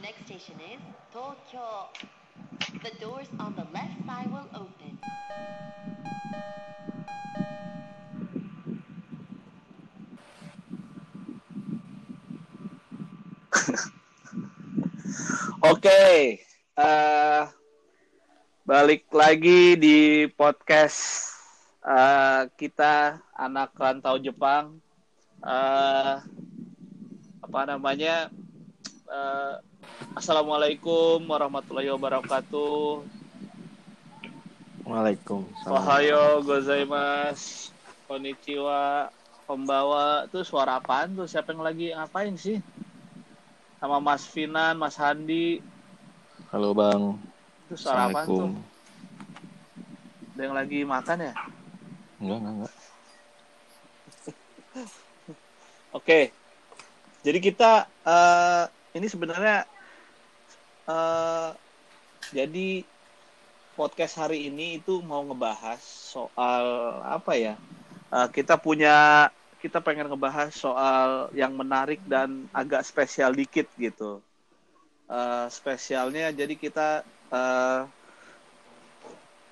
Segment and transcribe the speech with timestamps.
[0.00, 0.80] next station is
[1.12, 1.92] Tokyo.
[2.82, 4.96] The doors on the left side will open.
[15.68, 16.40] Oke,
[16.80, 17.42] eh,
[18.64, 21.28] balik lagi di podcast
[21.84, 24.80] eh, kita anak rantau Jepang.
[25.44, 26.14] Eh,
[27.44, 28.32] apa namanya?
[29.04, 29.69] Eh,
[30.16, 33.04] Assalamualaikum warahmatullahi wabarakatuh.
[34.88, 35.76] Waalaikumsalam.
[35.76, 37.68] Ohayo gozaimasu.
[38.08, 39.12] Konnichiwa.
[39.44, 41.28] Pembawa tuh suara apaan tuh?
[41.28, 42.64] Siapa yang lagi ngapain sih?
[43.76, 45.60] Sama Mas Finan, Mas Handi.
[46.48, 47.20] Halo Bang.
[47.68, 48.56] Itu suara apaan tuh?
[50.32, 51.34] Ada yang lagi makan ya?
[52.24, 52.74] Enggak, enggak, enggak.
[55.92, 56.20] Oke.
[57.20, 58.64] Jadi kita eh,
[58.96, 59.68] ini sebenarnya
[60.88, 61.50] eh,
[62.30, 62.68] jadi
[63.74, 66.64] podcast hari ini itu mau ngebahas soal
[67.04, 67.54] apa ya?
[68.12, 69.28] Eh, kita punya
[69.60, 74.20] kita pengen ngebahas soal yang menarik dan agak spesial dikit gitu.
[75.10, 77.80] Eh, spesialnya jadi kita eh,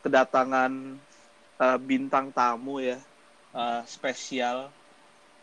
[0.05, 0.73] kedatangan
[1.61, 2.99] eh, bintang tamu ya
[3.55, 4.71] eh, spesial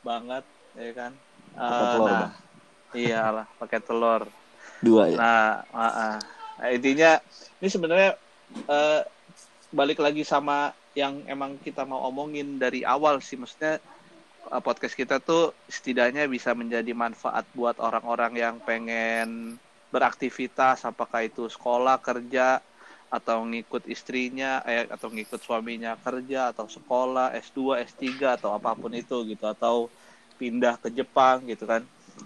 [0.06, 0.46] banget
[0.78, 1.12] ya kan.
[1.56, 2.30] Telur, nah,
[2.92, 4.28] iyalah pakai telur.
[4.84, 5.18] Dua ya.
[5.18, 6.16] Nah, ah, ah.
[6.60, 7.20] Nah, intinya
[7.60, 8.12] ini sebenarnya
[8.68, 9.02] eh,
[9.72, 13.80] balik lagi sama yang emang kita mau omongin dari awal sih, maksudnya
[14.52, 19.60] eh, podcast kita tuh setidaknya bisa menjadi manfaat buat orang-orang yang pengen
[19.92, 22.60] beraktivitas, apakah itu sekolah, kerja,
[23.08, 28.92] atau ngikut istrinya, eh, atau ngikut suaminya kerja, atau sekolah, S2, S3, atau apa pun
[28.92, 29.88] itu gitu, atau
[30.36, 31.84] pindah ke Jepang gitu kan.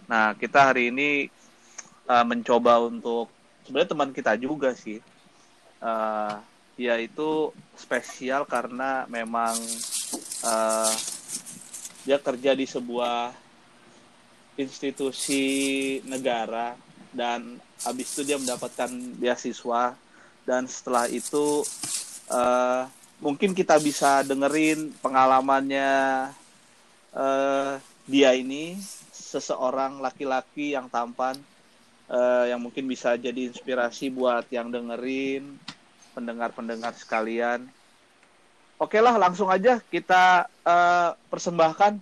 [0.09, 1.30] Nah, kita hari ini
[2.09, 3.29] uh, mencoba untuk
[3.63, 4.97] sebenarnya teman kita juga sih.
[5.79, 6.41] Uh,
[6.79, 9.55] yaitu spesial karena memang
[10.47, 10.91] uh,
[12.07, 13.35] dia kerja di sebuah
[14.56, 15.44] institusi
[16.07, 16.79] negara
[17.11, 19.95] dan habis itu dia mendapatkan beasiswa
[20.47, 21.67] dan setelah itu
[22.31, 22.88] uh,
[23.19, 26.31] mungkin kita bisa dengerin pengalamannya
[27.11, 27.75] uh,
[28.07, 28.79] dia ini
[29.11, 31.35] seseorang laki-laki yang tampan
[32.09, 35.58] eh, yang mungkin bisa jadi inspirasi buat yang dengerin
[36.18, 37.70] pendengar-pendengar sekalian.
[38.80, 41.94] Oke lah, langsung aja kita eh, persembahkan.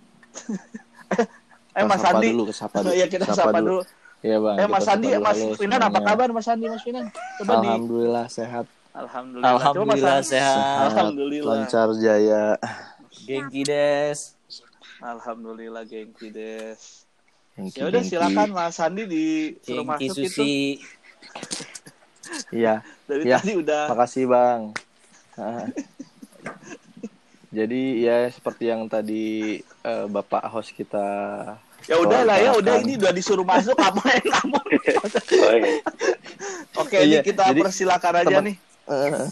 [1.78, 2.92] eh Mas Sapa Andi, dulu, sapa dulu.
[2.96, 3.78] ya kita sapa, dulu.
[4.24, 4.56] Iya Bang.
[4.58, 5.22] Eh Mas Andi, dulu.
[5.22, 7.06] Mas Finan apa kabar Mas Andi, Mas Finan?
[7.38, 8.66] Coba di Alhamdulillah sehat.
[8.96, 9.46] Alhamdulillah.
[9.46, 10.30] Coba Mas Alhamdulillah Andi.
[10.32, 10.86] sehat.
[10.90, 11.50] Alhamdulillah.
[11.62, 12.44] Lancar jaya.
[13.28, 14.38] Genki des.
[14.98, 17.07] Alhamdulillah gengki des.
[17.58, 20.42] Ya udah silakan Mas Andi disuruh Genki masuk itu.
[22.54, 24.60] Iya, Dari Ya, tadi udah makasih Bang.
[27.48, 31.06] Jadi ya seperti yang tadi eh, Bapak host kita
[31.88, 34.60] Ya udah lah ya, udah ini udah disuruh masuk apa yang kamu?
[36.76, 38.56] Oke, ini Iya, kita jadi persilakan aja teman- nih.
[38.88, 39.26] Eh,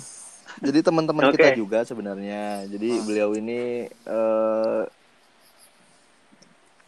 [0.64, 1.36] jadi teman-teman Oke.
[1.36, 2.64] kita juga sebenarnya.
[2.72, 4.80] Jadi beliau ini eh,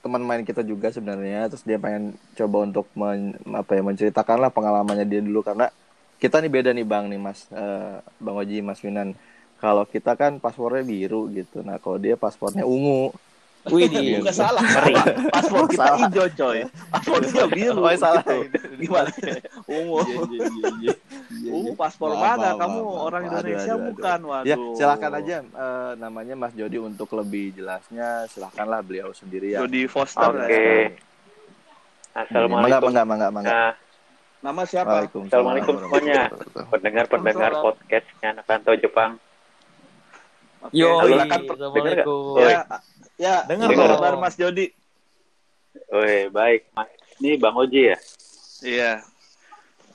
[0.08, 1.52] teman main kita juga sebenarnya.
[1.52, 5.68] Terus dia pengen coba untuk men- apa ya menceritakan lah pengalamannya dia dulu karena
[6.22, 9.08] kita nih beda nih bang nih mas, Eh, bang Oji, mas Winan.
[9.60, 11.60] Kalau kita kan paspornya biru gitu.
[11.66, 13.12] Nah kalau dia paspornya ungu.
[13.68, 14.16] Wih di.
[14.16, 15.04] Enggak salah, salah.
[15.28, 15.98] Paspor kita Salah.
[16.02, 16.58] hijau, coy.
[16.88, 17.80] Paspor dia biru.
[17.80, 18.24] Oh, salah.
[18.24, 18.58] gitu.
[18.78, 19.10] Gimana?
[19.64, 19.98] Ungu.
[21.48, 22.48] Ungu paspor Maaf, mana?
[22.48, 23.88] maaf, Kamu maaf, orang Indonesia aduh, aduh.
[23.90, 24.18] bukan?
[24.24, 24.46] Waduh.
[24.46, 29.58] Ya silakan aja eh, namanya Mas Jody untuk lebih jelasnya silakanlah beliau sendiri ya.
[29.60, 30.28] Jody Foster.
[30.28, 30.48] Oke.
[30.48, 30.90] ya.
[32.10, 32.88] Mangga, Assalamualaikum.
[32.90, 33.50] mangga, mangga, mangga.
[33.50, 33.72] Nah,
[34.38, 35.02] Nama siapa?
[35.02, 36.30] Assalamualaikum semuanya.
[36.70, 39.18] pendengar-pendengar podcastnya anak rantau Jepang.
[40.58, 41.40] Oke, Yo, silakan.
[41.46, 42.42] assalamualaikum.
[42.42, 42.60] Ya,
[43.16, 43.34] ya.
[43.46, 44.74] Dengar apa kabar Mas Jody?
[45.88, 46.66] Woi, baik.
[47.22, 47.98] Ini Bang Oji ya?
[48.60, 48.92] Iya.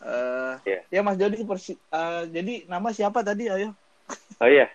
[0.03, 0.79] Eh, Iya.
[0.89, 3.75] ya Mas Jody persi- eh, jadi nama siapa tadi ayo?
[4.39, 4.71] Oh iya.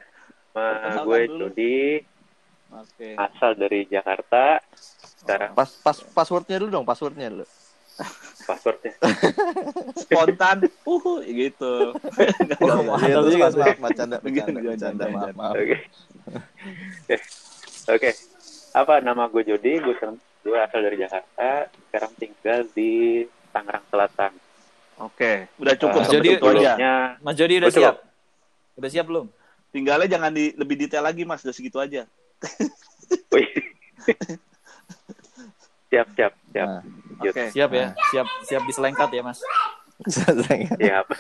[0.52, 1.49] Ma, gue dulu.
[1.49, 2.05] Jody,
[2.69, 3.08] Oke.
[3.17, 4.61] asal dari Jakarta.
[5.19, 7.46] Sekarang Pas pas passwordnya dulu dong, passwordnya dulu.
[8.45, 8.93] Pasportnya.
[9.95, 13.41] spontan uhu gitu Nggak, Oh, nggak, mantap Iya, terus tuh.
[13.59, 15.55] maaf, bercanda, bercanda, maaf, maaf.
[15.55, 15.77] Oke.
[17.05, 17.17] Oke.
[17.89, 18.11] Oke.
[18.73, 19.79] Apa nama gue Jody?
[19.79, 19.95] Gue
[20.41, 21.67] gue asal dari Jakarta.
[21.85, 22.91] Sekarang tinggal di
[23.49, 24.33] Tangerang Selatan.
[24.99, 27.83] oke udah cukup Jadi- itu aja sebelumnya Mas Jody udah Betul.
[27.85, 27.97] siap?
[28.75, 29.27] Udah siap belum?
[29.69, 32.03] tinggalnya jangan di lebih detail lagi mas udah segitu aja
[35.89, 36.67] siap, siap, siap.
[36.69, 36.83] Nah,
[37.20, 37.31] Jud.
[37.31, 37.87] oke Siap ya?
[38.09, 39.38] Siap siap diselengkat ya, Mas?
[40.05, 41.15] Sastra- ya apa?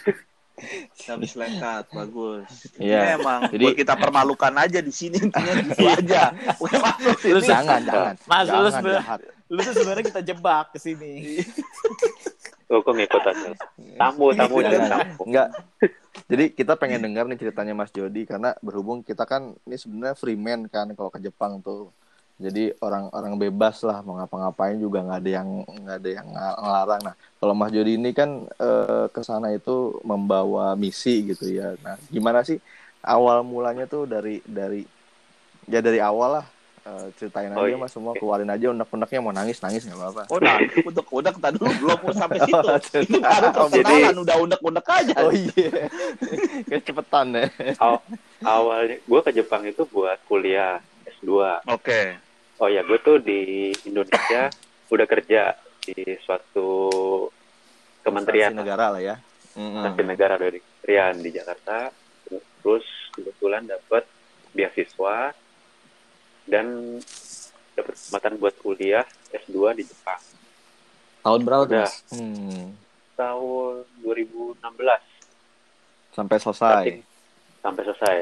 [1.06, 3.14] habis lengkat bagus Iya.
[3.14, 7.32] Emang Jadi- buat kita permalukan aja di sini intinya gitu aja Udah masuk sini.
[7.32, 8.14] Lu jangan, jangan.
[8.26, 9.22] Mas, lu sebenarnya-.
[9.48, 11.38] Lu sebenarnya kita jebak ke sini.
[12.68, 13.48] Oh, kok ngikut aja.
[13.96, 14.68] Tamu, tamu, Jangan.
[14.68, 15.22] jangan tamu.
[15.24, 15.48] Enggak.
[16.28, 20.36] Jadi kita pengen dengar nih ceritanya Mas Jody karena berhubung kita kan ini sebenarnya free
[20.36, 21.88] man kan kalau ke Jepang tuh.
[22.38, 27.00] Jadi orang-orang bebas lah mau ngapa-ngapain juga nggak ada yang nggak ada yang ng- ngelarang.
[27.02, 31.74] Nah kalau Mas Jody ini kan eh, ke sana itu membawa misi gitu ya.
[31.78, 32.62] Nah gimana sih
[33.00, 34.86] awal mulanya tuh dari dari
[35.66, 36.46] ya dari awal lah
[36.80, 37.76] Eh, ceritain Oh, aja iya.
[37.76, 40.22] mas semua keluarin aja unek-uneknya mau nangis nangis nggak apa-apa.
[40.32, 42.64] Oh nah, udah udah kita dulu belum mau sampai situ.
[42.64, 45.14] Oh, Ini baru jadi- perkenalan udah unek-unek aja.
[45.20, 45.68] Oh iya,
[46.70, 47.44] kayak cepetan ya.
[47.76, 48.00] Aw-
[48.40, 50.80] awalnya gue ke Jepang itu buat kuliah
[51.20, 51.60] S2.
[51.68, 52.16] Oke.
[52.58, 54.50] Oh ya, gue tuh di Indonesia
[54.94, 56.68] udah kerja di suatu
[58.02, 59.16] kementerian negara lah ya.
[59.54, 61.90] instansi negara dari kementerian di Jakarta.
[62.60, 64.04] Terus kebetulan dapat
[64.50, 65.34] beasiswa
[66.44, 66.98] dan
[67.72, 70.18] dapat kesempatan buat kuliah S2 di Jepang.
[71.20, 71.90] Tahun berapa tuh, Udah?
[72.14, 72.66] Hmm.
[73.14, 74.62] tahun 2016
[76.10, 76.84] Sampai selesai.
[77.58, 78.16] sampai selesai.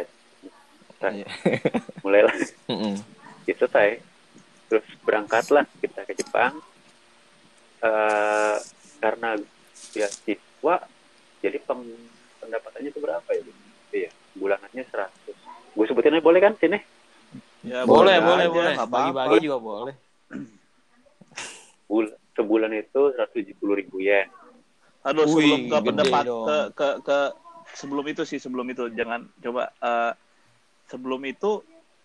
[1.06, 1.26] Iya.
[2.00, 2.32] Mulailah
[2.72, 2.96] Mm-mm.
[3.44, 4.00] itu selesai
[4.66, 6.58] terus berangkatlah kita ke Jepang
[7.76, 8.56] Eh
[8.98, 9.36] karena
[9.92, 10.74] beasiswa
[11.38, 12.08] jadi pem-
[12.40, 13.42] pendapatannya itu berapa ya
[13.92, 15.36] iya bulanannya 100
[15.76, 16.80] gue sebutin aja boleh kan sini
[17.60, 18.78] Ya, Boleh, boleh, boleh.
[18.78, 18.86] apa-apa.
[18.86, 19.94] Bagi-bagi juga boleh.
[21.90, 22.06] Bul
[22.38, 24.30] sebulan itu 170 ribu yen
[25.02, 26.46] Aduh, sebelum ke pendapat dong.
[26.46, 27.18] ke, ke ke
[27.74, 30.12] sebelum itu sih sebelum itu jangan coba eh,
[30.86, 31.58] sebelum itu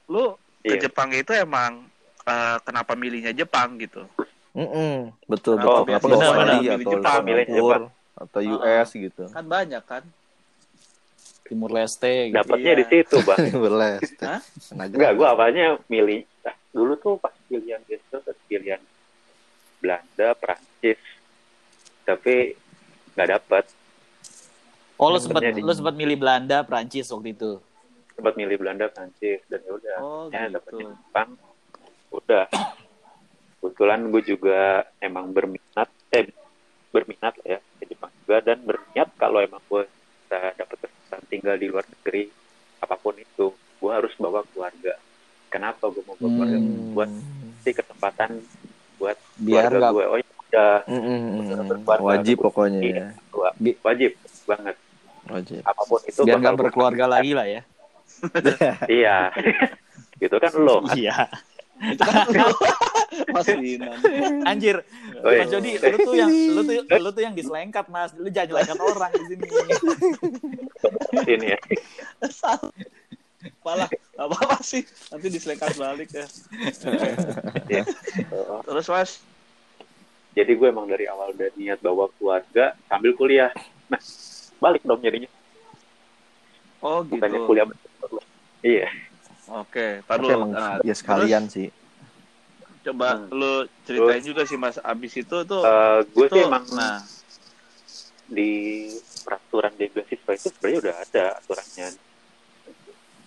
[0.08, 0.90] lu ke Iya.
[0.90, 1.86] Jepang itu emang
[2.24, 4.06] eh, kenapa milihnya Jepang gitu?
[4.52, 5.16] Mm-mm.
[5.26, 5.84] Betul Kenapa betul.
[5.88, 7.84] Kenapa benar, milih atau Jepang, milih Singapura Jepang.
[8.14, 9.24] atau US gitu.
[9.30, 10.04] Kan banyak kan?
[11.42, 12.38] Timur Leste gitu.
[12.38, 12.80] dapatnya Iya.
[12.80, 14.00] di situ bang Boleh.
[14.24, 14.40] Hah?
[14.72, 18.80] enggak gue awalnya milih nah, dulu tuh pas pilihan pas pilihan
[19.78, 21.00] Belanda Prancis
[22.02, 22.56] tapi
[23.14, 23.66] nggak dapat
[24.96, 27.58] Oh, lu sempat di- lu sempat milih Belanda, Prancis waktu itu.
[28.14, 30.56] sempat milih Belanda Prancis dan ya udah Oh, ya gitu.
[30.56, 31.30] dapetnya Jepang
[32.12, 32.46] udah
[33.58, 34.60] kebetulan gue juga
[34.98, 36.28] emang berminat eh
[36.90, 41.56] berminat lah ya ke Jepang juga dan berniat kalau emang gue bisa dapat kesempatan tinggal
[41.56, 42.28] di luar negeri
[42.78, 44.94] apa pun itu gue harus bawa keluarga
[45.48, 46.92] kenapa gue mau bawa keluarga Hmm.
[46.92, 47.12] buat
[47.60, 48.30] sih kesempatan
[48.98, 51.20] buat Biar keluarga nggak gue oh ya udah Mm-mm.
[51.64, 52.04] Berkeluarga.
[52.04, 52.92] Wajib pokoknya Iya.
[52.94, 53.08] ya.
[53.30, 54.12] gua- wajib
[54.44, 54.76] banget
[55.24, 55.62] Wajib.
[55.64, 57.62] apa pun itu biar nggak gua- berkeluarga lagi lah ya.
[58.92, 59.18] iya
[60.22, 61.30] gitu kan lo Iya.
[61.82, 62.30] Itu kan
[63.34, 63.98] Mas Dinan.
[64.46, 64.86] Anjir,
[65.22, 65.46] Oh, iya.
[65.46, 68.14] Mas Jody, lu tuh yang lu tuh lu tuh yang diselengkat, Mas.
[68.18, 69.48] Lu jangan nyelengkat orang di sini.
[71.26, 71.60] sini ya
[73.66, 74.82] Malah nggak apa-apa sih.
[75.14, 76.26] Nanti diselengkat balik ya.
[77.70, 77.84] Iya.
[78.66, 79.12] Terus Mas,
[80.32, 83.52] jadi gue emang dari awal udah niat bawa keluarga sambil kuliah
[83.92, 84.00] nah
[84.64, 85.28] balik dong jadinya
[86.80, 87.20] oh gitu.
[87.20, 88.24] bukannya kuliah betul
[88.64, 88.88] iya
[89.54, 91.68] Oke, Tapi emang Nah, ya sekalian sih.
[92.82, 93.30] coba Hmm.
[93.30, 93.54] lu
[93.86, 94.82] ceritain juga sih Mas.
[94.82, 96.98] Abis itu tuh Eh, gue itu, sih emang nah.
[98.26, 98.52] di
[99.22, 101.88] peraturan di beasiswa itu sebenarnya udah ada aturannya.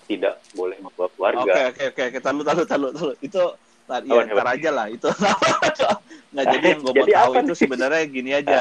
[0.04, 2.04] Tidak boleh membawa oke keluarga oke oke.
[2.10, 3.42] Kita lu tahu tahu tahu itu
[3.86, 4.86] tar, ya, ntar aja lah.
[4.88, 5.08] Itu
[6.34, 7.32] nggak jadi yang gue mau tahu.
[7.38, 7.56] itu nih?
[7.56, 8.60] sebenarnya gini aja.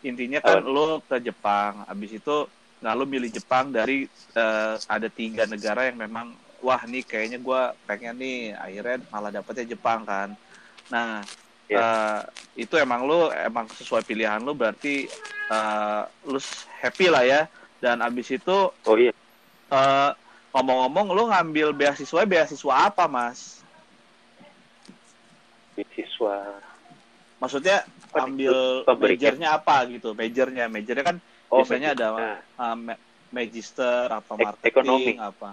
[0.00, 1.84] Intinya kan lu ke Jepang.
[1.84, 2.36] Abis itu
[2.80, 7.60] nah lu milih Jepang dari eh, ada tiga negara yang memang wah nih kayaknya gue
[7.84, 10.32] pengen nih akhirnya malah dapetnya Jepang kan.
[10.88, 11.24] Nah
[11.70, 11.78] Ya.
[11.78, 12.20] eh,
[12.66, 15.06] itu emang lu emang sesuai pilihan lu berarti
[15.46, 16.38] eh, lu
[16.82, 17.46] happy lah ya.
[17.78, 19.14] Dan abis itu oh iya.
[19.70, 20.10] eh,
[20.50, 23.62] ngomong-ngomong lu ngambil beasiswa beasiswa apa mas?
[25.78, 26.58] Beasiswa.
[27.38, 30.66] Maksudnya Apa ambil majornya apa gitu majornya?
[30.66, 31.16] Majornya kan
[31.48, 33.00] oh Biasanya ada, nah, uh, ma-
[33.30, 35.12] magister apa marketing ekonomi.
[35.16, 35.50] apa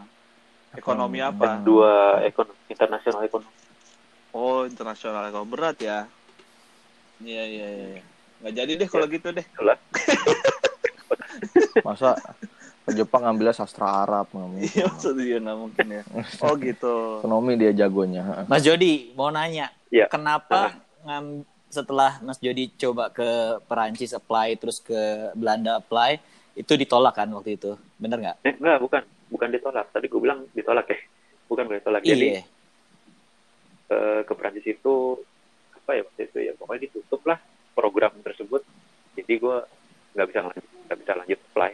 [0.75, 3.53] ekonomi apa dua ekonomi internasional ekonomi
[4.33, 5.99] oh internasional ekonomi berat ya
[7.23, 8.03] iya iya iya iya.
[8.37, 9.45] nggak jadi deh kalau gitu deh.
[11.81, 12.17] Masa
[12.87, 14.63] ke Jepang ngambilnya sastra Arab ngambil.
[14.63, 16.03] iya maksudnya nggak mungkin ya
[16.39, 18.45] oh gitu Ekonomi dia jagonya.
[18.45, 20.07] Mas Jody, mau nanya, Iya.
[20.07, 23.27] kenapa ngam, setelah Mas Jody coba ke
[23.65, 24.95] Perancis apply terus ke
[25.35, 26.21] Belanda apply
[26.53, 28.37] itu ditolak kan waktu itu, bener nggak?
[28.41, 30.99] eh, enggak bukan bukan ditolak tadi gue bilang ditolak ya
[31.45, 32.43] bukan bukan ditolak jadi Iya.
[33.89, 34.93] eh, ke Prancis itu
[35.73, 37.39] apa ya waktu itu ya pokoknya ditutup lah
[37.71, 38.61] program tersebut
[39.15, 39.57] jadi gue
[40.13, 41.73] nggak bisa lanjut nggak bisa lanjut apply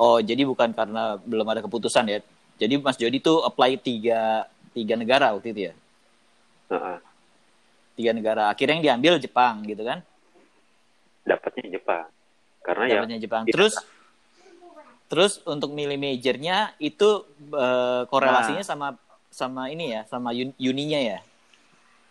[0.00, 2.24] Oh, jadi bukan karena belum ada keputusan ya.
[2.56, 5.72] Jadi Mas Jody tuh apply tiga, tiga negara waktu itu ya?
[6.72, 6.96] Heeh.
[8.00, 8.48] Tiga negara.
[8.48, 10.00] Akhirnya yang diambil Jepang gitu kan?
[11.20, 12.08] dapatnya Jepang
[12.64, 13.42] karena ya Dapatnya Jepang.
[13.44, 13.52] iya.
[13.52, 13.74] Terus
[15.10, 18.70] terus untuk milih majornya itu eh, korelasinya Nah.
[18.70, 18.88] sama
[19.28, 21.18] sama ini ya, sama un- uninya ya.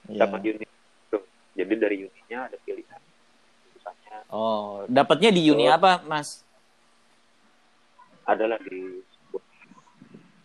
[0.06, 0.20] Iya.
[0.20, 0.70] dapat unit
[1.08, 1.22] tuh.
[1.51, 3.00] jadi dari unitnya ada pilihan
[3.65, 6.44] jurusannya Oh, dapatnya di uni apa, Mas?
[8.24, 9.01] adalah di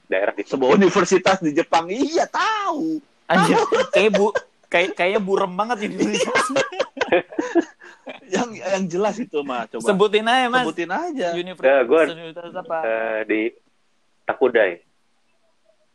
[0.06, 1.84] daerah di Sebuah universitas di Jepang.
[1.86, 2.96] Iya, tahu.
[3.24, 3.56] Anjir,
[3.90, 4.32] kayak bu
[4.66, 6.16] kayak kayaknya burem banget ini.
[8.24, 9.88] Yang yang jelas itu mah coba.
[9.88, 10.64] Sebutin aja, Mas.
[10.64, 11.28] Sebutin aja.
[11.32, 12.78] Universitas, Ya, gua- universitas apa?
[12.84, 13.40] Eh, di
[14.24, 14.80] Takudai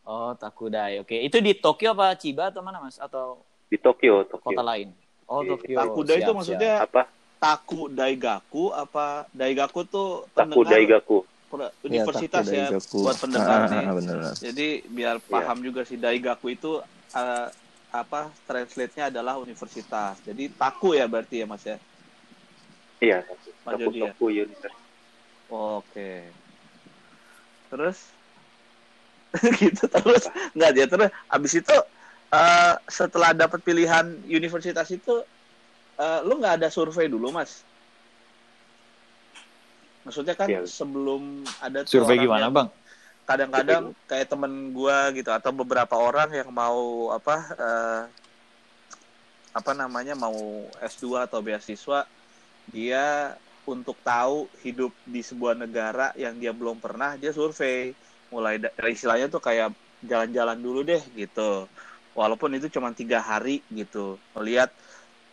[0.03, 0.97] Oh, Takudai.
[0.97, 2.97] Oke, itu di Tokyo apa Chiba atau mana, Mas?
[2.97, 4.89] Atau di Tokyo Tokyo kota lain?
[5.29, 5.77] Oh, Di Tokyo.
[5.77, 7.01] Takuda itu Siap, maksudnya apa
[7.37, 12.97] Taku Daigaku apa Daigaku tuh Takudai pendengar Gaku per- Iya, universitas Taku ya Daigaku.
[13.05, 13.85] buat pendengar Ah, ah, nih.
[13.85, 14.35] ah, bener, bener.
[14.35, 16.71] Jadi biar paham juga sih Daigaku itu
[17.09, 17.47] eh,
[17.89, 20.17] apa translate-nya adalah universitas.
[20.21, 21.77] Jadi Taku ya berarti ya Mas ya.
[22.99, 23.23] Iya
[23.65, 24.13] Mas Jody ya?
[24.15, 24.87] University
[25.49, 26.29] Oke.
[27.73, 27.97] Terus
[29.61, 30.25] gitu terus
[30.57, 31.75] nggak dia terus abis itu
[32.33, 35.25] eh, setelah dapat pilihan universitas itu
[35.97, 37.65] eh, lu nggak ada survei dulu mas?
[40.05, 40.65] Maksudnya kan Iya.
[40.65, 42.69] sebelum ada Survei gimana, yang Bang?
[43.29, 48.01] Kadang-kadang kayak temen gua gitu atau beberapa orang yang mau apa eh,
[49.53, 52.09] apa namanya mau S2 atau beasiswa
[52.75, 53.35] dia
[53.65, 57.93] untuk tahu hidup di sebuah negara yang dia belum pernah dia survei.
[58.33, 61.69] Mulai da- dari istilahnya tuh kayak jalan-jalan dulu deh gitu.
[62.17, 64.21] Walaupun itu cuma tiga hari gitu.
[64.37, 64.69] Melihat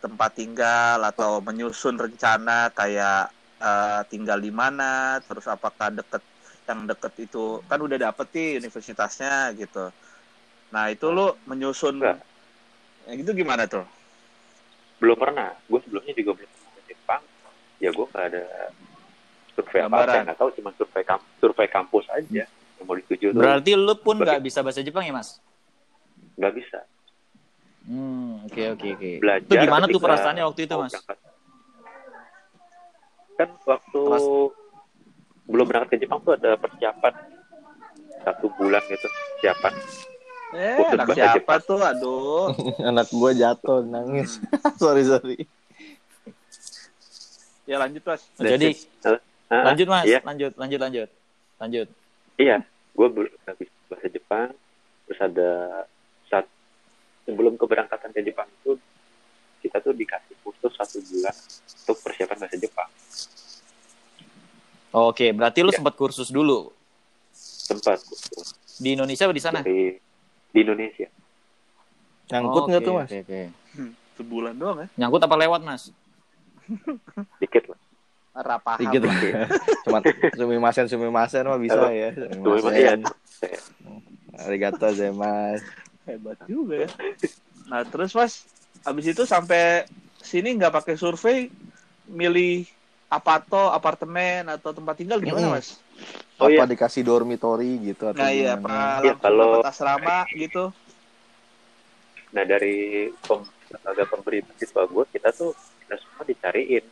[0.03, 6.21] tempat tinggal atau menyusun rencana kayak eh, tinggal di mana terus apakah deket
[6.69, 9.89] yang deket itu kan udah dapet nih universitasnya gitu.
[10.73, 11.95] Nah itu lu menyusun
[13.07, 13.87] ya gitu gimana tuh?
[14.99, 15.55] Belum pernah.
[15.65, 16.51] Gue sebelumnya juga belum
[17.77, 18.43] ya gue nggak ada
[19.53, 23.41] survei apa apa nggak tahu cuma survei kamp survei kampus aja yang mau dituju tuh
[23.41, 25.41] Berarti lu pun nggak bisa bahasa Jepang ya, Mas?
[26.37, 26.79] nggak bisa
[27.87, 29.11] Hmm, oke oke oke.
[29.23, 30.91] belajar Itu gimana tuh perasaannya waktu itu, Mas?
[30.91, 31.17] berangkat.
[33.37, 34.33] kan waktu Peras-
[35.47, 37.13] belum berangkat ke Jepang tuh ada persiapan
[38.25, 39.73] satu bulan gitu persiapan
[40.51, 41.61] eh anak siapa Jepang.
[41.63, 42.47] tuh aduh
[42.91, 44.43] Anak gua jatuh nangis.
[44.81, 45.47] sorry sorry.
[47.67, 48.71] Ya lanjut mas Jadi
[49.47, 50.03] Ah, lanjut, Mas.
[50.03, 51.09] iya Lanjut, lanjut, lanjut.
[51.57, 51.87] Lanjut.
[52.35, 52.59] iya
[52.91, 53.51] gue bisa
[53.87, 54.51] bahasa Jepang
[55.03, 55.49] terus ada
[56.25, 56.43] saat
[57.23, 58.75] sebelum keberangkatan ke Jepang itu
[59.61, 61.31] kita tuh dikasih kursus satu bulan
[61.83, 62.89] untuk persiapan bahasa Jepang
[64.89, 65.77] Oke, berarti lu Ya.
[65.77, 66.75] sempat kursus dulu
[67.31, 69.59] sempat kursus di Indonesia apa di sana?
[69.61, 69.95] dari
[70.49, 71.07] di Indonesia
[72.27, 73.07] Nyangkut nggak Oke, tuh mas?
[73.07, 73.41] Oke, oke.
[74.17, 75.87] sebulan doang ya Nyangkut apa lewat, Mas?
[77.37, 77.79] Dikit lah
[78.37, 79.15] rapaham Dikit lah.
[79.85, 79.99] Cuma
[80.31, 81.89] sumimasen sumimasen mah bisa Apa?
[81.89, 82.09] ya.
[82.13, 82.71] Sumimasen.
[82.71, 82.93] iya
[84.37, 85.65] Arigato gozaimasu.
[86.03, 86.89] hebat juga ya
[87.65, 88.47] nah terus mas
[88.81, 89.83] abis itu sampai
[90.17, 91.51] sini nggak pakai survei
[92.05, 92.63] milih
[93.07, 95.57] apato apartemen atau tempat tinggal gimana Mm-mm.
[95.57, 95.81] mas
[96.37, 96.69] Oh, Apa iya.
[96.69, 98.61] dikasih dormitory gitu atau nah iya gimana?
[98.61, 100.63] pernah Iya, langsung kalau- asrama gitu
[102.29, 102.75] Nah dari
[103.17, 105.51] pem- lembaga pemberi beasiswa gue, kita tuh
[105.87, 106.83] kita semua dicariin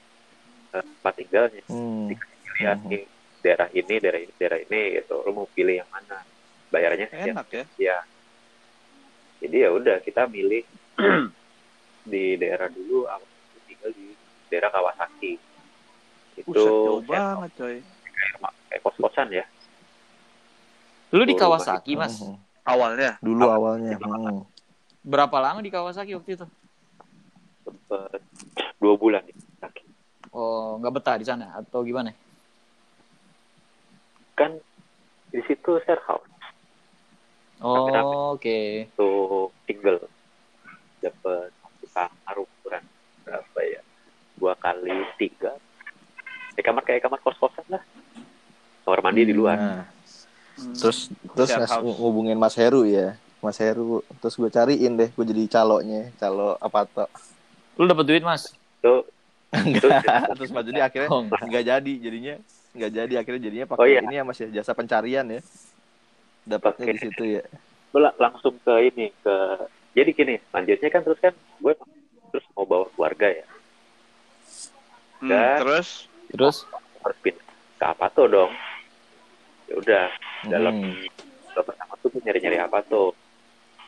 [0.72, 1.64] eh, tempat tinggalnya.
[1.68, 2.16] Hmm.
[2.48, 2.88] Pilihan Mhm.
[2.88, 3.04] nih
[3.44, 5.16] daerah ini, daerah ini, daerah ini gitu.
[5.20, 6.24] Lo mau pilih yang mana?
[6.72, 7.36] Bayarannya sekian.
[7.36, 7.98] enak ya Ya.
[9.44, 10.64] Jadi ya udah kita milih
[12.12, 13.04] di daerah dulu.
[13.12, 13.28] Aku
[13.68, 14.16] tinggal di
[14.48, 15.36] daerah Kawasaki.
[16.40, 17.76] Itu jauh ya, banget coy
[18.16, 19.46] kayak, kayak kos-kosan ya.
[21.12, 22.24] Lu di Kawasaki, Mas.
[22.24, 22.36] Mhm.
[22.66, 24.00] awalnya Dulu awalnya.
[24.00, 24.42] Hmm.
[25.06, 26.48] Berapa lama di Kawasaki waktu itu?
[27.62, 28.24] Sempet
[28.86, 29.34] dua bulan di.
[30.30, 32.12] Oh, nggak betah di sana atau gimana?
[34.36, 34.60] Kan
[35.32, 36.28] di situ share house.
[37.64, 38.92] Oh, oke.
[38.92, 40.04] untuk single
[41.00, 42.84] dapat satu kamar ukuran
[43.24, 43.82] berapa ya
[44.36, 45.56] dua kali tiga
[46.54, 47.80] ya kamar kayak kamar kos kosan lah
[48.84, 49.84] kamar mandi di luar Nah,
[50.56, 50.72] Hmm.
[50.72, 51.84] terus terus house.
[52.00, 53.16] ngubungin Mas Heru ya.
[53.40, 57.08] Mas Heru terus gue cariin deh gue jadi calonya calo apa tuh
[57.76, 58.56] Lu dapat duit, Mas?
[58.86, 58.94] Itu
[59.66, 59.88] itu
[60.38, 61.64] terus Mas jadi akhirnya Oh, enggak.
[61.66, 62.36] jadi jadinya
[62.76, 64.02] nggak jadi akhirnya jadinya pakai Oh, iya.
[64.04, 65.42] ini ya Mas ya jasa pencarian ya
[66.46, 66.96] dapatnya Pakai.
[66.96, 67.44] di situ ya
[68.20, 69.36] langsung ke ini ke
[69.96, 71.74] jadi gini lanjutnya kan terus kan gue
[72.30, 73.46] terus mau bawa keluarga ya
[75.16, 76.68] Hmm, Dan- terus Terus?
[77.00, 77.46] harus pindah
[77.80, 78.52] ke Apato dong
[79.66, 80.06] ya udah
[80.52, 81.08] dalam Hmm.
[81.56, 83.16] pertama tuh gue nyari-nyari Apato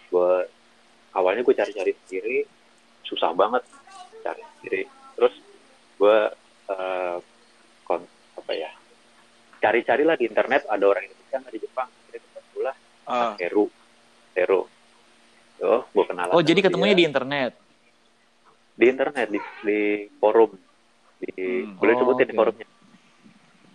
[0.08, 0.32] gue
[1.12, 2.48] awalnya gue cari-cari sendiri
[3.04, 3.77] susah banget cari
[4.68, 4.84] sendiri
[5.16, 5.34] terus
[5.96, 6.18] gue
[6.68, 7.16] eh,
[7.82, 8.04] kon
[8.36, 8.72] apa ya
[9.58, 12.76] cari-cari lah di internet ada orang Indonesia nggak di Jepang jadi ketemu lah
[13.08, 13.72] Ah, Heru
[14.34, 14.62] Heru
[15.58, 17.00] oh gue kenalan Oh, jadi ketemunya dia.
[17.00, 17.52] di internet.
[18.78, 19.80] di internet di, di
[20.18, 20.52] forum
[21.18, 21.32] di
[21.64, 21.80] Hmm.
[21.82, 22.36] boleh Oh, sebutin oke.
[22.36, 22.68] forumnya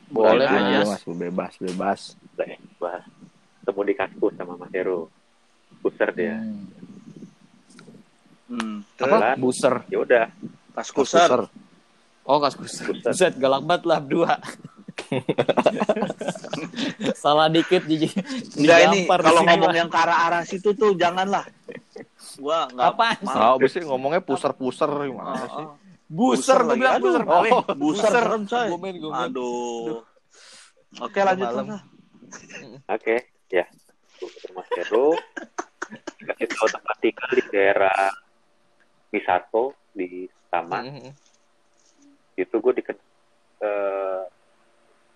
[0.07, 0.79] Boleh aja.
[0.85, 3.05] mas bebas bebas boleh bahas
[3.59, 5.09] ketemu di kaskus sama Mas Heru
[5.81, 6.69] Buser dia Hmm.
[8.53, 8.77] hmm.
[8.95, 9.07] Apa?
[9.09, 9.75] Kenalan, Buser.
[9.89, 10.25] ya udah
[10.73, 11.29] Kaskuser.
[11.29, 11.43] Kuser.
[12.25, 12.81] Oh, kaskus.
[12.81, 13.13] Buser.
[13.13, 14.41] Buset, galak banget lah berdua.
[17.23, 18.09] Salah dikit jadi
[18.61, 21.45] Enggak ini kalau ngomong yang ke arah-arah situ tuh janganlah.
[22.37, 22.93] Gua enggak?
[23.29, 25.67] Ah, abis sih ngomongnya puser-puser gimana sih?
[26.13, 27.23] Buser, gue bilang buser.
[27.25, 28.69] Oh, buser serem coy.
[28.69, 29.33] Gomen, gomen.
[29.33, 30.05] Aduh.
[31.01, 31.49] Oke lanjut.
[32.85, 33.65] Oke, ya.
[34.21, 35.17] Gue ketemu Mas Heru.
[36.21, 38.13] Kasih tahu tempat tinggal di daerah
[39.09, 40.85] Misato di Taman.
[40.87, 41.13] Hmm.
[42.35, 42.97] Itu gue diken
[43.59, 44.23] eh,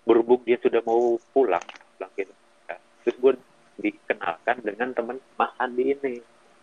[0.03, 1.63] berhubung dia sudah mau pulang,
[1.93, 2.75] pulang ke Indonesia.
[3.03, 3.33] Terus gue
[3.79, 6.15] dikenalkan dengan teman Mas Andi ini.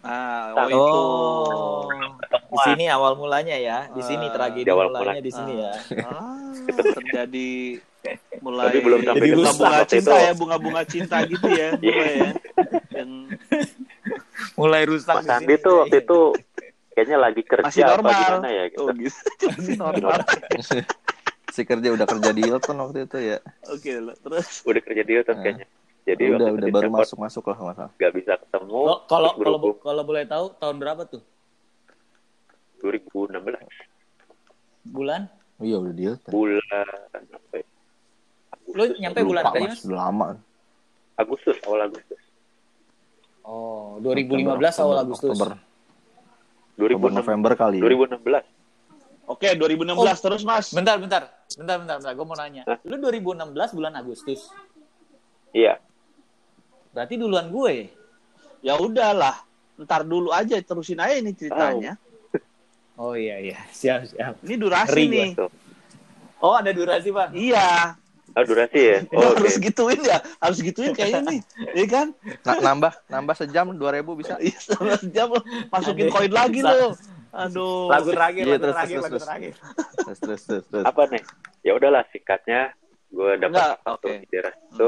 [0.03, 0.75] Ah, oh, itu.
[0.75, 1.88] Oh.
[2.27, 3.88] Di sini awal mulanya ya.
[3.88, 5.24] Di sini Ah, tragedi di awal mulanya mulanya.
[5.24, 5.74] di sini ya.
[6.01, 6.44] Ah,
[6.92, 7.51] terjadi
[8.42, 10.20] mulai Tapi belum sampai Jadi bunga-bunga cinta itu.
[10.20, 11.96] ya, bunga-bunga cinta gitu ya, Iya.
[11.96, 12.30] mulai ya.
[12.92, 13.12] Yang
[14.53, 15.63] Mulai rusak Mas di Andi sini.
[15.63, 16.20] tuh waktu itu
[16.94, 18.14] kayaknya lagi kerja masih apa normal.
[18.16, 18.80] gimana ya gitu.
[18.80, 19.18] Oh gitu.
[19.50, 20.18] Masih normal.
[21.50, 24.16] si kerja udah kerja di Hilton waktu itu ya Oke, lah.
[24.16, 25.42] terus Udah kerja di Hilton Ah.
[25.42, 25.68] kayaknya.
[26.04, 28.82] Jadi udah udah baru di masuk masuk lah masalah nggak bisa ketemu.
[29.06, 31.22] Kalau kalau kalau boleh tahu tahun berapa tuh?
[32.80, 33.40] 2016
[34.86, 35.22] Bulan?
[35.56, 36.86] oh, iya udah di Hilton bulan
[37.32, 37.66] apa ya?
[38.66, 39.82] Lu nyampe bulan Lupa, apa sih, mas Mas?
[39.86, 40.28] udah lama
[41.16, 42.20] Agustus awal Agustus
[43.44, 45.29] Oh, 2015 Oktober, awal Agustus.
[45.29, 45.50] Oktober,
[46.74, 47.83] Oktober 2016 November kali ya.
[47.86, 48.46] 2016
[49.24, 50.16] Oke, 2016 Oh.
[50.20, 50.68] terus Mas.
[50.75, 51.31] Bentar, bentar.
[51.55, 52.12] Bentar, bentar, bentar.
[52.12, 52.64] Gue mau nanya.
[52.68, 52.77] Hah?
[52.83, 54.51] Lu 2016 bulan Agustus.
[55.55, 55.79] iya
[56.92, 57.90] Berarti duluan gue.
[58.62, 59.42] Ya udahlah.
[59.79, 61.98] Ntar dulu aja terusin aja ini ceritanya.
[62.94, 63.57] Oh iya iya.
[63.74, 64.33] Siap, siap.
[64.46, 65.31] Ini durasi Ngeri nih.
[65.33, 65.50] tuh
[66.44, 67.31] Oh, ada durasi, Bang.
[67.31, 67.96] Iya.
[68.33, 70.17] Ah durasi ya Oh, oh, oke harus gituin ya.
[70.41, 71.39] Harus gituin kayaknya nih.
[71.74, 72.07] Iya kan?
[72.41, 76.13] Na- nambah nambah sejam 2000 bisa Iya, sama jam lo masukin Aduh.
[76.13, 76.89] koin lagi Sa- lo.
[77.33, 77.89] Aduh.
[77.89, 79.25] Lagu terakhir, Iya, lagu terus, terakhir, terus, lagu terus.
[79.25, 79.53] terakhir.
[80.03, 80.85] terus terus terus, terus.
[80.85, 81.24] apa nih
[81.63, 82.61] ya udahlah singkatnya
[83.09, 84.09] gue dapat oke.
[84.09, 84.87] di daerah itu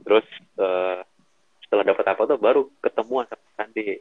[0.00, 0.98] terus eh,
[1.66, 3.98] setelah dapat apa tuh baru ketemuan sama Sandi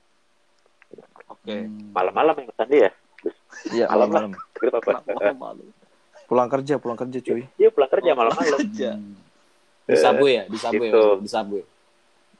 [1.29, 1.69] Oke.
[1.93, 2.91] malam-malam ya Sandi ya
[3.69, 5.01] iya malam-malam Kenapa
[5.35, 5.65] malu?
[6.29, 8.91] Pulang kerja pulang kerja cuy iya pulang kerja malam-malam Aja.
[9.83, 10.87] Di Subway ya, di Subway.
[10.87, 11.03] Gitu.
[11.17, 11.63] Di Subway.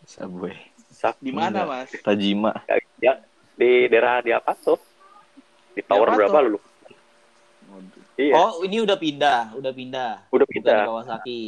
[0.06, 0.56] Subway
[0.90, 1.90] Sak- Di mana, Mas?
[1.98, 2.54] Tajima
[3.00, 3.18] ya
[3.52, 4.78] di daerah di apa tuh
[5.72, 6.60] di tower Apa berapa lu
[8.16, 10.12] iya Oh, ini udah pindah, udah pindah.
[10.28, 11.44] udah Bukan pindah di Kawasaki.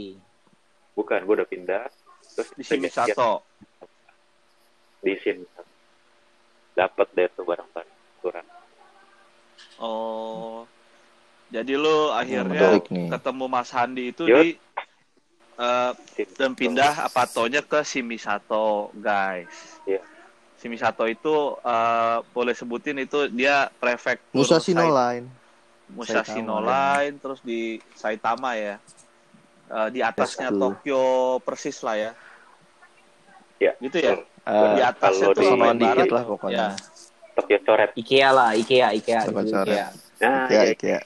[0.91, 1.83] bukan gue udah pindah
[2.31, 3.45] terus Di Shimisato.
[4.99, 5.45] di sini
[6.71, 8.45] dapat deh tuh barang-barang aturan
[9.77, 10.65] Oh.
[11.51, 12.79] Jadi lu akhirnya
[13.11, 14.39] ketemu Mas Handi itu Yuk.
[14.39, 14.49] di
[15.57, 15.91] eh,
[16.33, 19.51] dan pindah apatonya ke Shimisato, guys.
[19.83, 19.99] Iya.
[20.57, 25.25] Shimisato itu eh, boleh sebutin itu dia prefektur Musashi no Sai- Line
[25.91, 26.65] Musashi Saitama, no ya.
[26.65, 27.59] Line, terus di
[27.93, 28.75] Saitama ya.
[29.67, 30.57] Eh, di atasnya Yes.
[30.57, 31.03] Tokyo
[31.43, 32.11] persis lah ya.
[33.59, 34.15] ya Gitu ya.
[34.41, 36.09] Eh, di atasnya tuh di- dikit barat.
[36.09, 36.67] lah pokoknya Ya.
[37.31, 39.21] Tokyo coret IKEA lah, IKEA, IKEA.
[39.25, 39.51] Coret.
[39.51, 39.87] IKEA.
[40.21, 40.99] nah Ikea ya, Ikea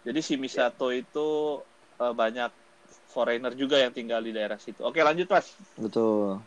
[0.00, 1.60] Jadi Shimisato itu
[2.00, 2.50] eh, banyak
[3.10, 4.80] foreigner juga yang tinggal di daerah situ.
[4.86, 5.54] Oke, lanjut Mas.
[5.74, 6.38] betul.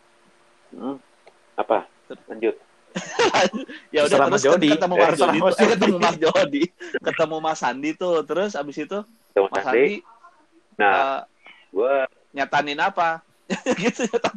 [0.73, 0.97] Hmm.
[1.53, 1.85] apa?
[2.31, 2.55] Lanjut.
[3.93, 4.69] Ya udah terus Mas Jody.
[4.73, 6.63] kan ketemu Eh, Mas Jody Mas tuh, eh, ketemu Mas Jody.
[6.97, 8.17] Ketemu Mas Sandi tuh.
[8.25, 8.99] Terus abis itu
[9.33, 9.95] Temu Mas Sandi.
[10.77, 11.19] Nah eh,
[11.73, 11.93] gue
[12.33, 13.21] nyatanin apa?
[13.81, 14.05] Gitu.
[14.09, 14.33] Nyatan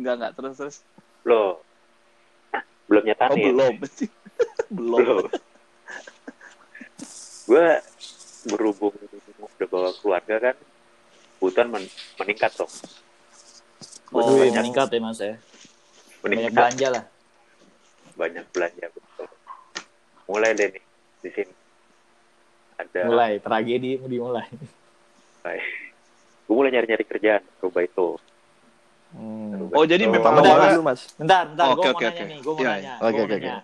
[0.00, 0.32] enggak enggak.
[0.36, 0.76] Terus terus.
[1.28, 1.60] Lo
[2.86, 3.74] belum oh nyatanin belum.
[4.72, 5.04] Belum.
[5.04, 5.24] Belum
[7.46, 7.66] gue
[8.46, 8.94] berhubung
[9.38, 10.56] udah bawa keluarga kan
[11.38, 12.70] kebutuhan men- meningkat dong
[14.14, 15.34] Oh, Wih, banyak meningkat ya Mas ya.
[15.36, 17.04] Banyak meningkat belanja lah.
[18.16, 19.26] banyak belanja betul
[20.26, 20.84] mulai deh nih
[21.20, 21.52] di sini
[22.80, 24.46] ada Mulai, tragedi mau dimulai.
[26.46, 28.16] gue mulai nyari nyari kerjaan coba itu
[29.16, 29.70] Hmm.
[29.72, 32.24] oh jadi Oh, memang Bentar, Awalnya mas Bentar, bentar, Oke, gue mau oke, nanya oke.
[32.26, 32.92] nih, gue mau Iya, nanya.
[32.96, 33.56] Oke, gua mau oke, nanya.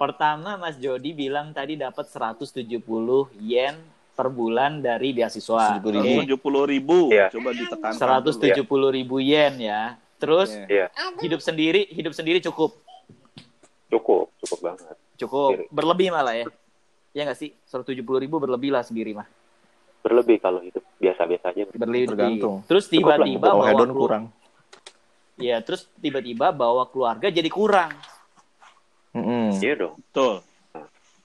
[0.00, 2.56] Pertama Mas Jody bilang tadi dapat 170
[3.36, 3.76] yen
[4.16, 5.76] per bulan dari beasiswa.
[5.76, 5.92] 70.000.
[5.92, 6.12] Oke.
[6.24, 7.28] tujuh puluh ribu Iya.
[7.28, 10.00] coba ditekan 170 ribu yen ya.
[10.16, 10.88] Terus Iya.
[10.88, 12.80] Iya, hidup sendiri, hidup sendiri cukup,
[13.88, 14.96] cukup, cukup banget.
[15.16, 15.68] cukup Sendiri.
[15.68, 16.46] berlebih malah ya.
[17.12, 17.52] Ya nggak sih?
[17.68, 19.28] 170 ribu berlebih lah sendiri mah.
[20.00, 21.68] Berlebih kalau itu biasa-biasa aja.
[21.76, 22.08] Berlebih.
[22.08, 22.64] Tergantung.
[22.64, 24.24] Terus tiba-tiba Oh, bawa kurang.
[25.36, 27.92] Iya, terus tiba-tiba bawa keluarga jadi kurang.
[29.10, 29.58] Mm-mm.
[29.58, 29.94] Iya dong.
[29.98, 30.34] betul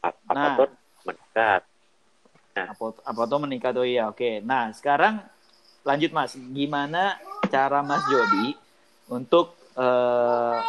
[0.02, 0.56] Apa Nah.
[0.58, 0.70] tuh
[1.04, 1.62] meningkat?
[2.56, 4.10] Apa apa tuh menikah tuh ya.
[4.10, 4.42] Oke.
[4.42, 5.22] Nah, sekarang
[5.82, 6.34] lanjut Mas.
[6.34, 8.58] Gimana cara Mas Jody
[9.06, 10.60] untuk eh,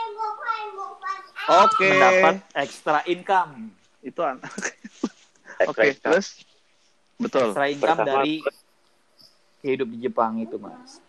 [1.47, 3.71] oke mendapat extra income?
[4.03, 4.39] itu an-
[5.71, 6.03] oke income.
[6.05, 6.27] terus
[7.17, 8.35] betul Extra income Pertama, dari
[9.63, 11.01] hidup di Jepang itu, Mas.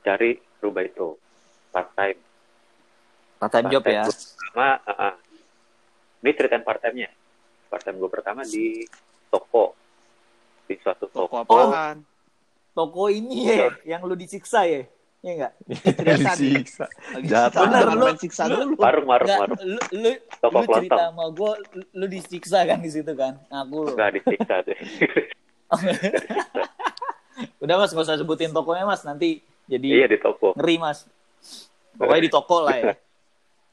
[0.00, 1.16] cari rubah itu
[1.72, 2.20] part time.
[3.40, 4.04] Part time job ya.
[4.54, 5.14] Pertama, ah, ah.
[6.22, 7.10] ini ceritain part time-nya.
[7.66, 8.86] Part time gue pertama di
[9.26, 9.74] toko.
[10.70, 11.74] Di suatu toko toko.
[11.74, 12.06] apaan
[12.70, 14.86] Toko ini ya, yang lu disiksa ya.
[15.26, 15.52] Iya enggak?
[16.22, 16.86] Disiksa.
[16.86, 19.58] Lagi Jahat siksa, Bener, lu- main siksa dulu Warung, warung, Enggak, warung.
[19.58, 21.10] lu, lu, Toko lu cerita kelontong.
[21.10, 23.34] sama gue, lu, lu disiksa kan di situ kan?
[23.50, 23.90] Ngaku lu.
[23.98, 24.78] Enggak disiksa deh.
[27.58, 30.54] Udah mas, gak usah sebutin tokonya mas, nanti jadi iya di toko.
[30.54, 31.10] ngeri mas.
[31.98, 32.94] Pokoknya di toko lah ya.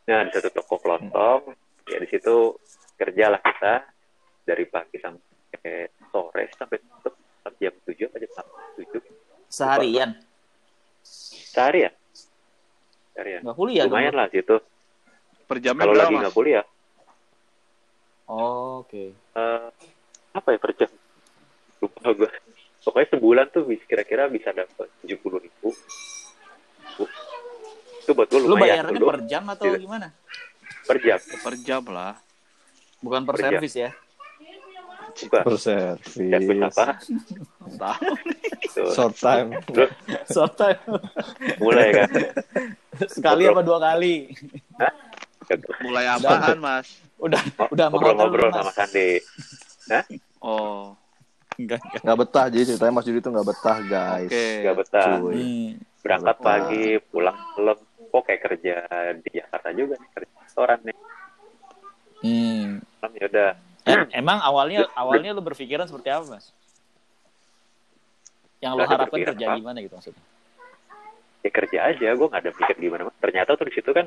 [0.10, 1.54] Nah, di satu toko kelontong.
[1.90, 2.56] Ya di situ
[2.96, 3.86] kerja lah kita
[4.46, 8.32] dari pagi sampai sore sampai tutup sampai jam tujuh apa jam
[8.78, 9.02] tujuh.
[9.52, 10.10] Seharian,
[11.04, 11.92] sehari ya
[13.12, 13.42] seharian.
[13.44, 13.98] Nggak kuliah dong.
[13.98, 14.58] lumayan lah situ.
[15.50, 16.66] Per jamnya kalau berapa lagi nggak kuliah.
[18.32, 19.12] Oh, Oke.
[19.12, 19.68] eh,
[20.32, 20.92] apa ya per jam?
[21.82, 22.30] Lupa gue
[22.82, 25.70] pokoknya sebulan tuh kira-kira bisa dapat tujuh puluh ribu
[28.12, 29.80] itu buat gue Lu lumayan bayarnya dulu per jam atau Iya.
[29.80, 30.08] gimana?
[30.82, 32.14] per jam per jam lah
[33.00, 33.90] Bukan per Per servis ya?
[35.14, 36.08] bukan Perservis.
[36.08, 36.86] servis apa
[37.74, 38.12] tahu
[38.72, 38.88] Tuh.
[38.90, 39.48] Short time.
[39.66, 39.92] Terus
[40.26, 40.80] Short time.
[41.58, 42.10] mulai kan
[43.10, 44.32] Sekali apa dua kali?
[45.82, 49.20] mulai apaan mas Udah, udah sama hotel ngobrol-ngobrol sama Sandi
[50.40, 50.96] oh
[51.54, 52.02] Enggak, enggak.
[52.02, 54.26] Nggak betah jadi ceritanya Mas Judi tuh nggak betah guys.
[54.26, 55.36] oke nggak betah Cuy.
[55.36, 55.70] Hmm.
[56.00, 56.48] berangkat Betul.
[56.48, 57.78] pagi pulang malam
[58.12, 58.76] kok kayak kerja
[59.24, 60.98] di Jakarta juga nih kerja restoran nih
[62.22, 62.78] Hmm.
[63.18, 63.50] ya udah
[63.82, 66.54] Em- emang awalnya awalnya lu berpikiran seperti apa, Mas?
[68.62, 69.58] Yang ada harapkan kerja apa.
[69.58, 70.26] gimana gitu maksudnya?
[71.42, 74.06] ya kerja aja gue nggak ada mikir gimana ternyata tuh di situ kan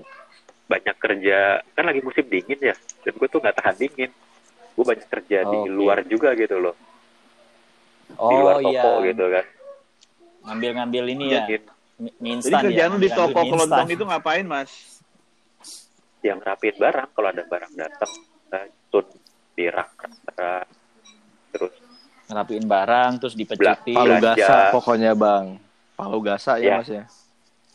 [0.71, 4.11] banyak kerja kan lagi musim dingin ya dan gue tuh nggak tahan dingin
[4.75, 5.71] gue banyak kerja di Oke.
[5.75, 6.79] luar juga gitu loh
[8.15, 9.45] Oh di luar iya, toko gitu kan
[10.47, 14.71] ngambil-ngambil ini ya, jadi mie jadi instan kerjaan ya, di toko kelontong itu ngapain mas
[16.25, 18.13] yang rapiin barang kalau ada barang datang
[18.89, 19.07] tun
[19.55, 19.93] di rak
[21.55, 21.75] terus
[22.25, 23.95] ngerapiin barang terus dipecutin.
[23.95, 25.61] Palu gasa pokoknya bang.
[25.95, 26.77] Palu gasa ya Ya.
[26.81, 27.05] Mas ya.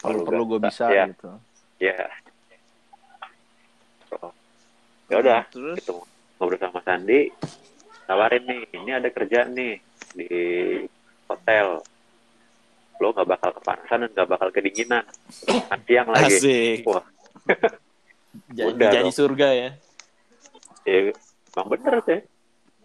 [0.02, 1.06] Kalau Palu perlu gue gasa, bisa ya.
[1.08, 1.32] gitu.
[1.80, 2.00] ya
[4.10, 4.34] Oh.
[5.06, 6.02] ya udah terus gitu
[6.42, 7.30] ngobrol sama Sandi
[8.10, 9.78] tawarin nih ini ada kerjaan nih
[10.18, 10.28] di
[11.30, 11.78] hotel
[13.00, 15.04] lo nggak bakal kepanasan dan nggak bakal kedinginan.
[15.48, 16.36] Kan siang lagi.
[16.36, 16.84] Asik.
[16.88, 17.04] wah.
[18.54, 19.16] Jadi, Udah jadi dong.
[19.16, 19.70] surga ya.
[20.86, 21.00] ya
[21.50, 22.20] emang bener sih.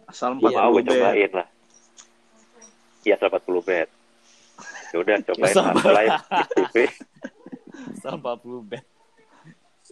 [0.09, 1.47] Asal empat mau gue puluh cobain lah.
[3.05, 3.87] Iya 40 bed.
[4.89, 6.75] Ya udah cobain di TV
[8.01, 8.83] Sama 40 bed.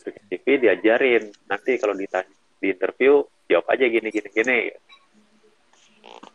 [0.01, 1.23] di TV diajarin.
[1.45, 4.57] Nanti kalau ditanya di interview jawab aja gini gini gini.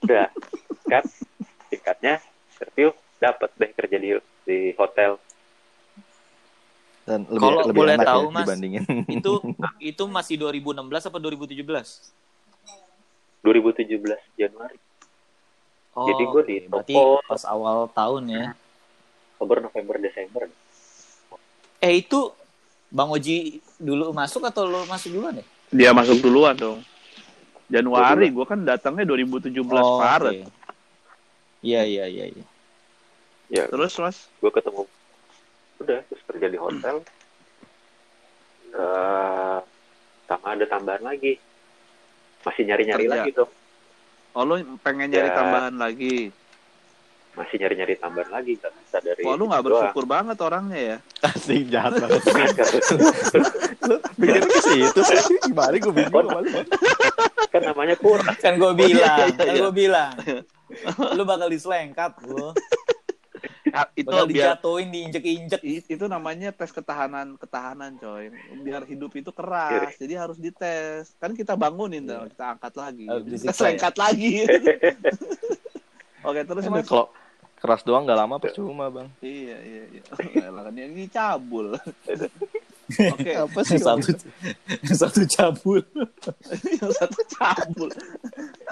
[0.06, 0.30] Udah
[0.86, 1.04] kan?
[1.68, 2.22] Tingkatnya
[2.54, 4.10] interview dapat deh kerja di
[4.44, 5.18] di hotel
[7.02, 8.82] Dan lebih, Kalau lebih boleh enak tahu, ya Mas, dibandingin.
[9.16, 9.32] Itu
[9.80, 10.76] itu masih 2016
[11.08, 11.64] apa 2017?
[13.40, 13.96] 2017
[14.34, 14.76] Januari
[15.90, 16.56] Oh, Jadi gua di.
[16.62, 17.18] Berarti toko.
[17.24, 18.44] pas awal tahun ya.
[19.34, 20.46] Oktober November Desember
[21.78, 22.30] Eh itu
[22.88, 25.46] Bang Oji dulu masuk atau lo masuk duluan ya?
[25.68, 26.80] dia masuk duluan dong
[27.66, 30.48] Januari gue kan datangnya 2017 Oh, Maret.
[31.60, 32.44] Iya iya iya iya.
[33.48, 34.82] Ya terus mas gue ketemu
[35.78, 36.96] udah terus kerja di hotel
[38.68, 39.58] Eh,
[40.22, 41.40] sama ada tambahan lagi
[42.42, 43.14] masih nyari nyari Kerja.
[43.16, 43.50] lagi dong
[44.30, 45.34] oh lu pengen nyari Ya.
[45.34, 46.28] tambahan lagi
[47.32, 49.80] masih nyari nyari tambahan lagi nggak bisa dari Wah, lu nggak itu doang.
[49.80, 50.96] bersyukur banget orangnya ya.
[51.24, 52.22] Asik jahat banget.
[54.18, 55.18] Mikirnya ke situ sih.
[55.40, 56.40] Gimana gue bingung lu.
[57.48, 59.60] kan namanya kurang Kan gue iya, bilang, iya, kan iya.
[59.60, 60.12] gue bilang.
[61.14, 62.52] Lu bakal diselengkat lu.
[63.94, 65.60] Itu bakal biar dijatuhin diinjek-injek.
[65.86, 68.32] Itu namanya tes ketahanan ketahanan coy.
[68.60, 71.12] Biar hidup itu keras jadi harus dites.
[71.16, 73.06] Kan kita bangunin dong kita angkat lagi.
[73.06, 74.44] Kita selengkat lagi.
[76.28, 76.84] Oke terus mas?
[76.84, 77.08] Kalau
[77.58, 79.08] keras doang nggak lama percuma bang.
[79.18, 80.02] iya iya iya.
[80.66, 81.74] Kan yang dicabul
[83.12, 83.30] oke.
[83.36, 83.76] Apa sih?
[83.76, 84.16] satu
[84.96, 85.84] satu cabul.
[86.64, 87.90] Yang satu cabul.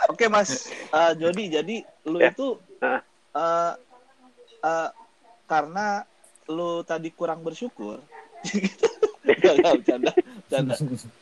[0.09, 0.73] Oke mas.
[0.73, 1.77] Eh, Jody jadi
[2.09, 2.33] lu Ya.
[2.33, 2.57] itu
[3.37, 3.77] Ah.
[4.67, 4.91] Eh,
[5.47, 6.03] karena
[6.51, 8.03] lu tadi kurang bersyukur.
[9.27, 10.75] Bercanda, bercanda.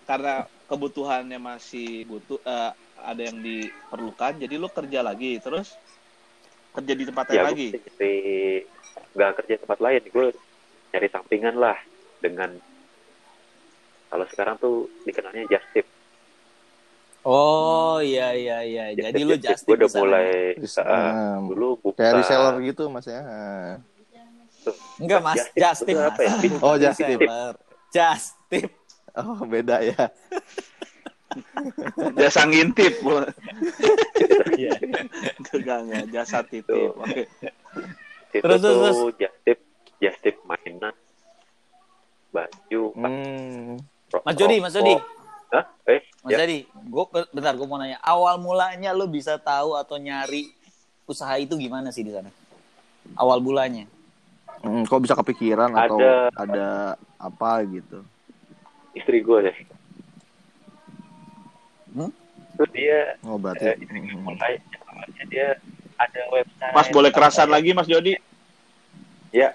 [0.05, 2.73] karena kebutuhannya masih butuh eh,
[3.05, 5.77] ada yang diperlukan jadi lu kerja lagi terus
[6.75, 7.69] kerja di tempat lain ya lagi.
[7.73, 8.15] nyari
[9.15, 10.27] nggak kerja di tempat lain gue
[10.93, 11.79] nyari sampingan lah
[12.19, 12.51] dengan
[14.09, 15.87] kalau sekarang tuh dikenalnya just tip
[17.25, 20.03] oh iya iya iya jadi lu just gue udah tip ke sana.
[20.05, 23.21] mulai Res- uh, ah, dulu buka Kayak reseller gitu mas ya.
[23.21, 23.73] Ah.
[24.97, 26.35] enggak mas Just tip just tip itu mas apa ya?
[26.61, 27.19] Oh, just tip.
[27.19, 27.55] Reseller.
[27.91, 28.71] just tip
[29.15, 30.05] Oh beda ya.
[32.19, 32.95] jasa ngintip
[34.55, 34.71] Iya.
[35.51, 37.27] enggak enggak jasa titip oke
[38.31, 39.59] itu Terus, terus, tuh just tip
[39.99, 40.95] just tip mainan
[42.31, 43.79] baju Hmm.
[44.23, 44.95] Mas Jody, Mas Jody.
[45.55, 45.65] Hah?
[45.87, 49.95] eh Mas ya, Jadi, gue bentar gue mau nanya, awal mulanya lu bisa tahu atau
[49.95, 50.51] nyari
[51.05, 52.33] usaha itu gimana sih di sana?
[53.15, 53.87] Awal bulannya.
[54.61, 56.69] Hmm, kok bisa kepikiran atau Ada- ada
[57.21, 58.01] apa gitu?
[58.93, 59.57] istri gue deh
[61.91, 62.11] Hmm?
[62.55, 63.67] terus dia Oh berarti.
[63.67, 64.59] eh, istri gue mulai
[65.27, 65.59] dia
[65.95, 68.15] ada website mas boleh kerasan lagi mas Jody
[69.31, 69.51] ya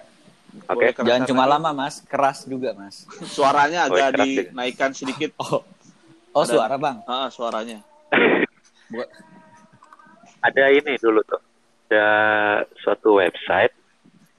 [0.68, 1.52] oke kerasan Jangan cuma lagi.
[1.56, 1.94] lama, Mas.
[2.02, 3.08] Keras juga, Mas.
[3.26, 4.52] suaranya agak ya.
[4.52, 5.64] dinaikkan sedikit Oh,
[6.30, 6.98] oh Ada- suara, Bang.
[7.04, 7.78] ah, suaranya
[10.40, 11.40] ada ini dulu tuh
[11.86, 12.06] ada
[12.78, 13.74] suatu website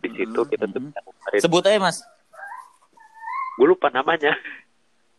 [0.02, 0.88] di situ kita tuh Mhm.
[0.90, 1.98] bisa ngeluarin- Sebut aja, Mas.
[3.54, 4.34] gue lupa namanya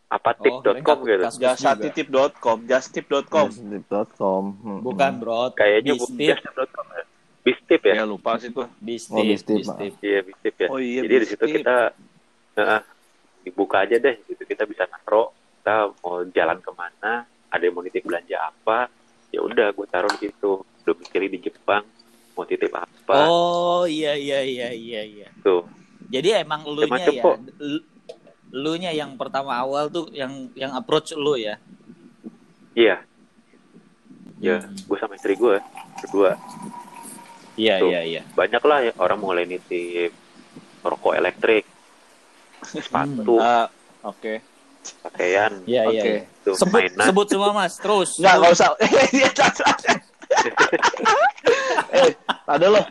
[0.09, 4.43] apa Oh, tip.com keren, gitu jasa titip.com justip.com Justip.com.
[4.59, 4.81] Hmm.
[4.83, 5.55] Bukan, Bro.
[5.55, 6.37] kayaknya bukan ya
[7.43, 9.15] Bistip ya ya lupa sih tuh Bistip.
[9.15, 9.93] Oh, Bistip, Bistip.
[10.01, 11.95] iya Bistip ya Oh iya, jadi di situ kita
[12.53, 12.81] Heeh,
[13.43, 15.31] dibuka aja deh gitu kita bisa naruh
[15.63, 18.91] kita mau jalan ke mana ada yang mau nitip belanja apa
[19.31, 21.87] ya udah gue taruh di situ domisili di Jepang
[22.35, 25.29] mau titip apa Oh, iya iya iya iya iya.
[25.39, 25.63] tuh
[26.11, 27.23] Jadi emang elunya Macem-macem ya.
[27.23, 27.37] kok.
[27.61, 27.87] l-
[28.53, 31.55] Elunya yang pertama awal tuh yang yang approach lu ya.
[32.75, 33.07] iya
[34.37, 34.75] ya Hmm.
[34.83, 35.63] gue sama istri gue
[35.97, 36.35] berdua
[37.55, 38.23] Iya iya iya.
[38.35, 40.11] banyak lah ya orang mulai nitip
[40.83, 41.63] rokok elektrik
[42.67, 43.71] sepatu Ah,
[44.03, 44.43] oke
[45.03, 46.03] pakaian Iya iya.
[46.03, 46.13] Oke.
[46.13, 46.43] iya.
[46.43, 47.75] tuh Sebut mainan sebut semua, Mas.
[47.79, 48.11] Terus.
[48.19, 48.69] Enggak, enggak usah.
[49.15, 49.31] Dia
[51.93, 52.11] eh,
[52.49, 52.85] ada loh.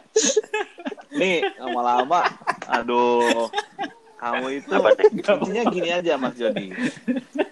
[1.12, 2.22] Nih, lama-lama.
[2.70, 3.50] Aduh.
[4.22, 6.70] Kamu itu Apa intinya gini aja Mas Jody.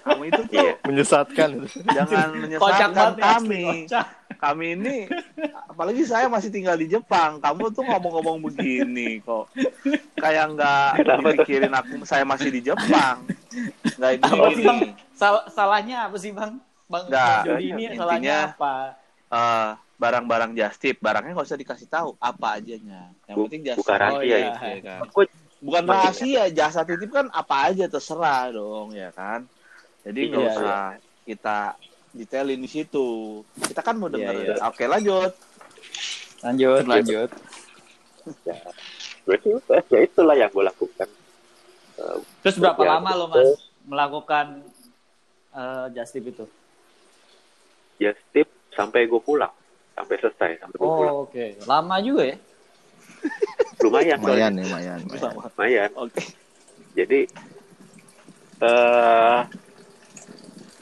[0.06, 0.73] Kamu itu tuh Iya.
[0.86, 1.49] Menyesatkan.
[1.89, 2.28] jangan
[2.62, 3.63] Kocak menyesatkan ya, kami.
[4.39, 4.95] Kami ini
[5.65, 7.41] apalagi saya masih tinggal di Jepang.
[7.41, 9.49] Kamu tuh ngomong-ngomong begini kok.
[10.21, 13.25] Kayak nggak dipikirin aku saya masih di Jepang.
[13.95, 14.79] Nggak Apa sih, Bang?
[15.12, 16.62] Sal- salahnya apa sih, Bang?
[16.85, 17.38] Bang Nggak.
[17.45, 18.73] Jody ini Intinya- salahnya apa?
[19.29, 23.13] Eh, barang-barang just tip, barangnya nggak usah dikasih tahu apa ajanya.
[23.25, 24.01] Yang Bu- penting just buka tip.
[24.01, 24.49] rahasia ya.
[24.55, 24.99] ya kan?
[25.59, 29.43] Bukan rahasia, jasa titip kan apa aja terserah dong, ya kan?
[30.01, 30.79] Jadi nggak Iya, usah
[31.25, 31.57] kita
[32.09, 33.07] detailin di situ.
[33.59, 34.33] Kita kan mau Iya, denger.
[34.39, 34.55] iya.
[34.65, 35.31] Oke, lanjut.
[36.39, 37.29] Lanjut, lanjut.
[39.27, 41.05] sih udah, ya itulah yang gue lakukan
[42.39, 43.25] Terus berapa Ya, lama lo.
[43.27, 43.49] Mas,
[43.83, 44.45] melakukan
[45.51, 46.45] eh, just tip itu?
[47.99, 49.51] just tip sampai gue pulang
[49.91, 51.45] sampai selesai sampai gue pulang Oh, oke.
[51.67, 52.38] Lama juga ya?
[53.83, 54.99] lumayan Lumayan nih, lumayan.
[55.03, 55.33] lumayan.
[55.35, 56.23] lumayan Oke.
[56.95, 57.19] jadi
[58.59, 59.39] eh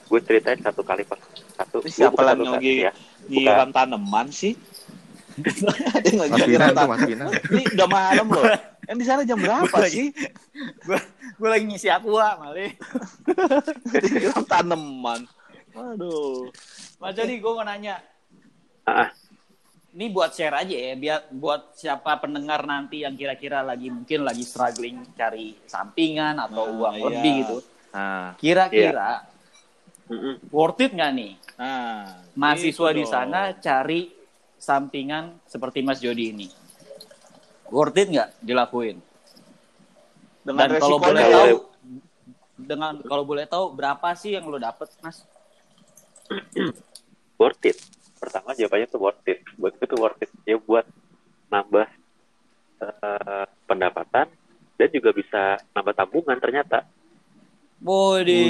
[0.07, 1.17] gue ceritain satu kali pas
[1.57, 2.91] satu siapa lagi ya
[3.27, 4.53] nyiram tanaman sih?
[5.37, 6.87] Ada yang lagi Mas Finan tuh.
[6.89, 7.27] Mas Finan.
[7.53, 8.45] Ini udah malam loh.
[8.87, 10.07] Yang di sana jam berapa Gua sih?
[11.37, 12.73] Gue lagi ngisi aqua, Mali.
[14.17, 15.21] Nyiram tanaman.
[15.77, 16.49] Waduh.
[16.97, 18.01] Mas Jody, gue mau nanya.
[18.87, 19.13] Ah,
[19.97, 24.45] Ini buat share aja ya, biar buat siapa pendengar nanti yang kira-kira lagi mungkin lagi
[24.45, 27.05] struggling cari sampingan atau Nah, uang iya.
[27.09, 27.57] lebih gitu.
[27.97, 29.25] Nah, Kira-kira
[30.05, 30.37] mm-mm.
[30.53, 32.23] worth it nggak nih nah.
[32.37, 34.16] mahasiswa gitu di sana cari
[34.57, 36.47] sampingan seperti Mas Jody ini?
[37.71, 38.99] Worth it nggak dilakuin?
[40.47, 41.35] dengan Dan kalau boleh ya.
[41.35, 41.55] tahu,
[42.55, 45.27] dengan kalau boleh tahu berapa sih yang lo dapet, Mas?
[47.39, 47.77] worth it
[48.17, 50.87] pertama jawabannya tuh worth it buat gue tuh worth it ya buat
[51.53, 51.85] nambah
[52.81, 53.45] eh,
[54.89, 56.87] juga bisa nambah tabungan ternyata.
[57.77, 58.41] Bodi,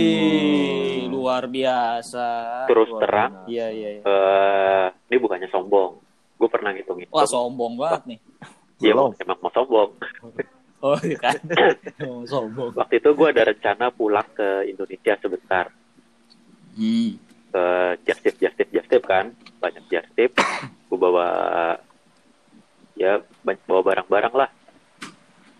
[1.11, 2.63] luar biasa.
[2.71, 3.31] Terus Luar terang.
[3.43, 4.03] Iya, iya, iya.
[4.07, 5.97] eh ini bukannya sombong.
[6.37, 7.15] Gue pernah ngitung-ngitung.
[7.15, 8.19] Wah, sombong banget nih.
[8.77, 9.89] Iya, emang mau sombong.
[10.77, 11.33] Oh, iya kan.
[12.05, 12.69] Oh, sombong.
[12.77, 15.73] Waktu itu gue ada rencana pulang ke Indonesia sebentar.
[16.77, 17.17] Hmm.
[17.49, 17.65] Ke
[18.05, 19.33] just tip, just tip, just tip kan.
[19.57, 20.37] Banyak just tip.
[20.85, 21.27] Gue bawa
[22.93, 24.49] ya banyak bawa barang-barang lah.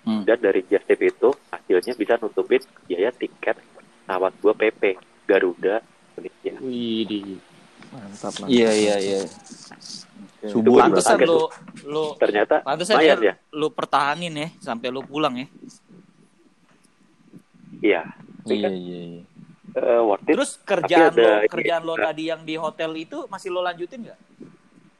[0.05, 0.21] Hmm.
[0.21, 4.81] Dan dari just tip itu hasilnya bisa nutupin biaya tiket pesawat gue PP
[5.25, 5.81] Garuda
[6.13, 6.53] Indonesia.
[6.61, 7.19] Wih, di.
[7.91, 8.49] Mantap, mantap.
[8.49, 9.19] Iya, iya, iya.
[10.47, 11.39] Subuh Itu Pantesan lu
[11.87, 13.33] lu Ternyata pantesan ya, ya.
[13.51, 15.47] lu pertahanin ya sampai lu pulang ya.
[17.81, 18.01] Iya.
[18.47, 19.23] Iya, iya, iya.
[19.77, 22.05] Eh, worth it Terus kerjaan ada lo ini kerjaan lo juga.
[22.09, 24.19] tadi yang di hotel itu masih lo lanjutin nggak?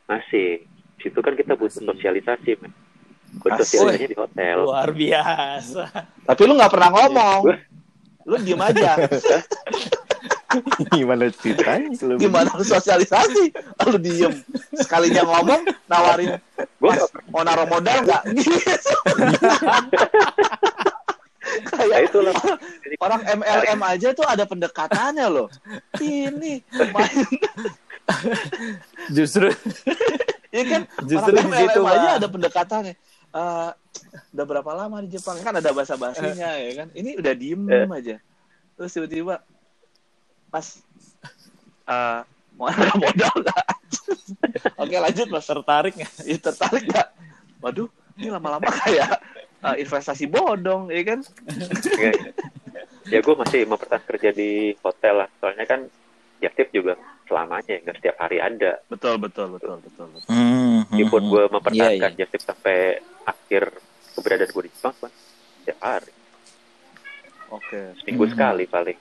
[0.08, 0.64] masih.
[0.98, 1.88] Situ kan kita butuh Masih.
[1.94, 2.72] sosialisasi, men.
[2.72, 3.44] Asik.
[3.44, 4.58] Bersosialisasinya di hotel.
[4.66, 5.84] Luar biasa.
[6.26, 7.42] Tapi lu nggak pernah ngomong.
[8.26, 8.92] Lu diem aja.
[10.96, 11.92] Gimana ceritanya?
[12.16, 13.52] Gimana lu sosialisasi?
[13.84, 14.34] Lu diem.
[14.76, 16.40] Sekalinya ngomong, nawarin,
[16.80, 18.24] Mas, mau naruh modal nggak?
[18.32, 18.76] ya
[21.48, 22.36] Kayak itulah.
[23.00, 25.48] orang MLM aja tuh ada pendekatannya loh.
[25.96, 26.60] Ini
[26.92, 27.24] main
[29.12, 29.52] Justru
[30.52, 32.94] ya kan Justru orang di situ, aja ada pendekatannya.
[33.32, 33.70] Eh,
[34.36, 36.88] udah berapa lama di Jepang kan ada bahasa basinya ya kan.
[36.92, 37.88] Ini udah diem Eh.
[37.96, 38.16] aja.
[38.76, 39.36] Terus tiba-tiba
[40.50, 40.80] Mas
[41.92, 42.20] eh
[42.56, 43.66] mau ada modal nggak?
[44.82, 45.46] Oke lanjut Mas.
[45.46, 46.14] tertarik nggak?
[46.26, 47.08] Ya, tertarik nggak?
[47.62, 49.10] Waduh, ini lama-lama kayak
[49.64, 51.20] eh, investasi bodong, ya kan?
[51.98, 52.12] ya,
[53.10, 55.30] ya gue masih mempertahankan kerja di hotel lah.
[55.42, 55.82] Soalnya kan
[56.38, 56.94] ya tip juga
[57.26, 58.78] selamanya, nggak setiap hari ada.
[58.90, 60.34] Betul, betul, betul, betul, betul.
[60.94, 63.64] Meskipun gue mempertahankan Iya, just tip sampai akhir
[64.14, 64.96] keberadaan gue di Jepang,
[65.62, 66.14] setiap hari.
[67.48, 67.98] Oke.
[68.02, 68.32] Seminggu Mhm.
[68.34, 68.98] sekali paling.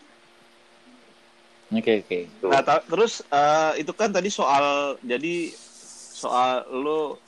[1.75, 2.19] Oke oke.
[2.39, 2.51] Tuh.
[2.51, 5.51] Nah, ta- terus eh, itu kan tadi soal jadi
[6.17, 7.19] soal lo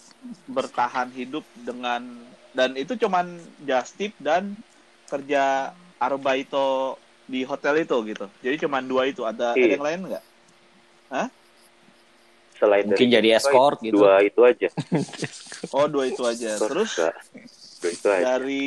[0.46, 2.03] bertahan hidup dengan
[2.55, 4.55] dan itu cuman just tip dan
[5.07, 6.94] kerja arbaito
[7.27, 8.27] di hotel itu gitu.
[8.40, 9.27] Jadi cuman dua itu.
[9.27, 9.74] Ada, ada Iya.
[9.74, 10.24] yang lain nggak?
[12.59, 14.03] Selain Mungkin dari jadi escort gitu.
[14.03, 14.68] dua itu aja.
[15.70, 16.59] Oh, dua itu aja.
[16.59, 17.14] Terus Nggak.
[17.79, 18.22] dua itu aja.
[18.35, 18.66] dari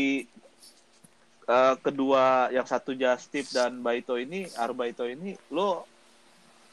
[1.52, 5.84] eh, kedua yang satu just tip dan baito ini arbaito ini lo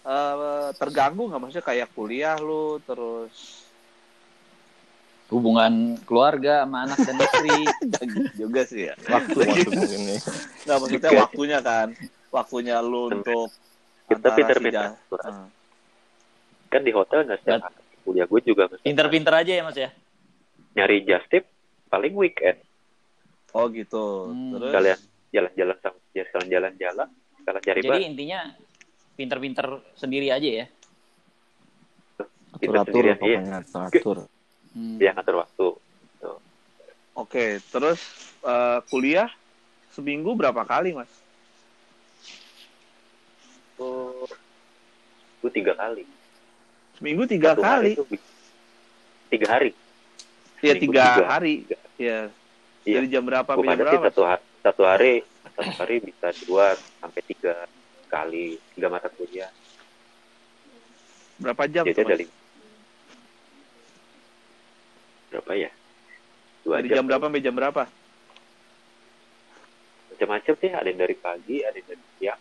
[0.07, 3.67] eh, terganggu nggak maksudnya kayak kuliah lo terus
[5.29, 7.57] Hubungan keluarga sama anak dan istri.
[8.01, 10.17] Gitu juga sih ya waktu waktu ini.
[10.65, 11.89] nggak maksudnya waktunya kan
[12.33, 13.53] waktunya lo untuk
[14.09, 14.97] Kita si pinter-pinter.
[15.21, 15.45] Ah.
[16.73, 17.77] Kan di hotel nggak setiap hari.
[18.09, 19.93] Kuliah gue juga Pinter-pinter aja ya mas ya.
[20.73, 21.45] nyari just tip
[21.93, 22.57] paling weekend.
[23.51, 24.53] Oh gitu Hmm.
[24.55, 28.03] terus Kalian jalan-jalan sama ya sekalian jalan-jalan, sekalian cari Jadi bahan.
[28.07, 28.41] intinya
[29.15, 30.67] pinter-pinter sendiri aja ya.
[32.51, 33.17] Atur-atur sendirian, iya.
[33.19, 34.17] pokoknya atur-atur.
[34.71, 34.97] Hmm.
[34.97, 35.67] Dia ngatur waktu.
[37.15, 37.99] oke terus
[38.41, 39.27] eh, kuliah
[39.91, 41.11] seminggu berapa kali mas
[43.77, 44.27] Oh,
[45.41, 46.03] gue tiga kali.
[46.95, 48.27] seminggu tiga Satu hari kali tuh bi-
[49.29, 49.71] tiga hari.
[50.59, 51.27] ya seminggu tiga tiga.
[51.29, 51.55] hari
[51.97, 52.19] Tiga.
[52.83, 52.97] Ya Iya.
[53.03, 55.15] dari jam berapa sampai jam berapa satu hari, satu hari,
[55.57, 56.67] satu hari bisa dua
[57.01, 57.55] sampai tiga
[58.09, 59.51] kali tiga mata kuliah.
[61.39, 62.27] berapa jam Jadi dari
[65.31, 65.71] berapa ya?
[66.65, 67.85] Dua dari jam berapa sampai jam berapa
[70.09, 70.71] Macam-macam sih.
[70.75, 72.41] Ada yang dari pagi, ada yang dari siang.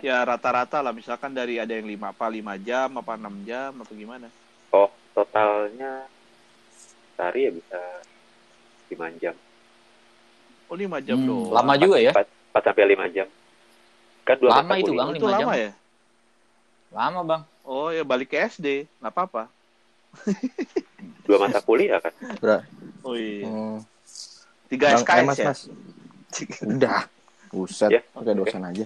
[0.00, 3.92] Ya rata-rata lah misalkan dari ada yang lima apa lima jam apa enam jam apa
[3.92, 4.30] gimana
[4.70, 6.06] Oh, totalnya
[7.18, 7.80] sehari ya bisa
[8.88, 9.34] lima jam.
[10.68, 12.12] oh lima jam Hmm, doang lama juga ya.
[12.12, 13.28] Empat, empat sampai lima jam.
[14.24, 15.00] Kan dua Lama itu, kuliah.
[15.00, 15.16] Bang.
[15.16, 15.48] itu lama jam.
[15.56, 15.70] ya
[16.88, 17.42] Lama bang.
[17.62, 18.66] oh ya balik ke SD
[18.98, 19.44] nggak apa-apa
[21.28, 22.12] Dua mata kuliah kan.
[22.40, 22.64] Bra-
[23.04, 23.78] oh iya Hmm.
[24.68, 25.60] tiga Bang, SKS eh, mas, ya mas.
[26.60, 27.00] Udah.
[27.48, 28.32] Buset, Ya, oke.
[28.34, 28.84] dosen aja.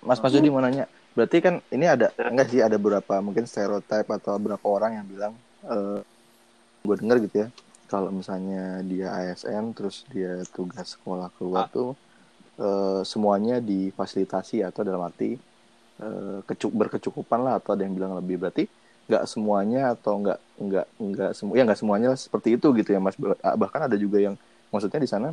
[0.00, 0.88] Mas Mas Jody mau nanya.
[1.12, 5.32] Berarti kan ini ada enggak sih ada beberapa mungkin stereotip atau beberapa orang yang bilang
[5.62, 6.00] eh
[6.82, 7.48] gue denger gitu ya.
[7.92, 8.56] Kalau misalnya
[8.90, 11.88] dia ASN terus dia tugas sekolah keluar tuh
[12.62, 15.24] eh, semuanya difasilitasi atau dalam arti
[16.02, 18.36] eh, kecu- berkecukupan lah atau ada yang bilang lebih.
[18.42, 18.62] Berarti
[19.08, 23.16] nggak semuanya atau nggak nggak nggak semua ya nggak semuanya seperti itu gitu ya mas.
[23.22, 24.36] Bah- bahkan ada juga yang
[24.72, 25.28] maksudnya di sana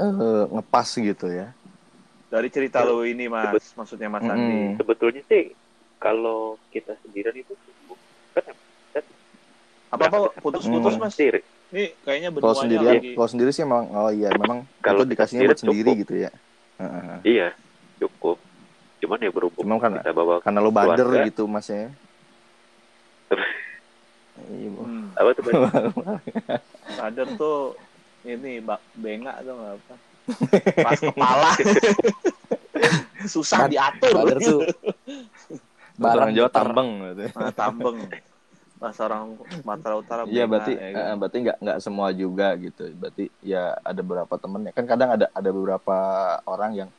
[0.00, 1.44] eh, ngepas gitu ya.
[2.32, 4.58] Dari cerita lo ini mas maksudnya mas Andi.
[4.66, 4.78] Mm-mm.
[4.78, 5.54] Sebetulnya sih
[6.02, 7.54] kalau kita sendirian itu
[9.98, 11.02] kan apa apa putus-putus Hmm.
[11.02, 11.40] mas sendiri.
[11.66, 13.10] Ini kayaknya Kalau sendirian, lagi.
[13.12, 16.02] kalau sendiri sih memang oh iya memang Kalau dikasihnya buat sendiri sendiri cukup.
[16.02, 16.30] gitu ya.
[16.76, 17.16] Heeh.
[17.24, 17.48] Iya,
[17.98, 18.36] cukup.
[18.96, 21.26] Cuman ya berhubung Cuma kan kita bawa karena lo bader keluarga.
[21.26, 21.88] gitu mas ya.
[24.46, 24.68] Iya.
[24.70, 25.42] Hmm, apa tuh?
[26.92, 27.72] Sadar tuh
[28.22, 29.94] ini bak bengak tuh nggak apa.
[30.84, 31.50] Pas kepala.
[33.24, 34.12] Susah Bad- diatur.
[34.14, 34.60] bader tuh
[35.96, 37.32] Barang Jawa tambeng gitu.
[37.32, 37.96] Nah, tambeng.
[38.76, 42.84] Pas orang Sumatera Utara Iya berarti ya eh, berarti nggak nggak semua juga gitu.
[42.92, 45.96] Berarti ya ada beberapa temen ya kan kadang ada ada beberapa
[46.44, 46.90] orang yang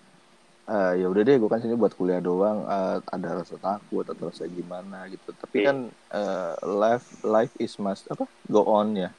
[0.66, 4.28] eh, ya udah deh gue kan sini buat kuliah doang eh, ada rasa takut atau
[4.28, 5.30] rasa gimana gitu.
[5.32, 5.66] Tapi Iya.
[5.66, 5.78] kan
[6.12, 9.10] eh, life life is must apa go on ya.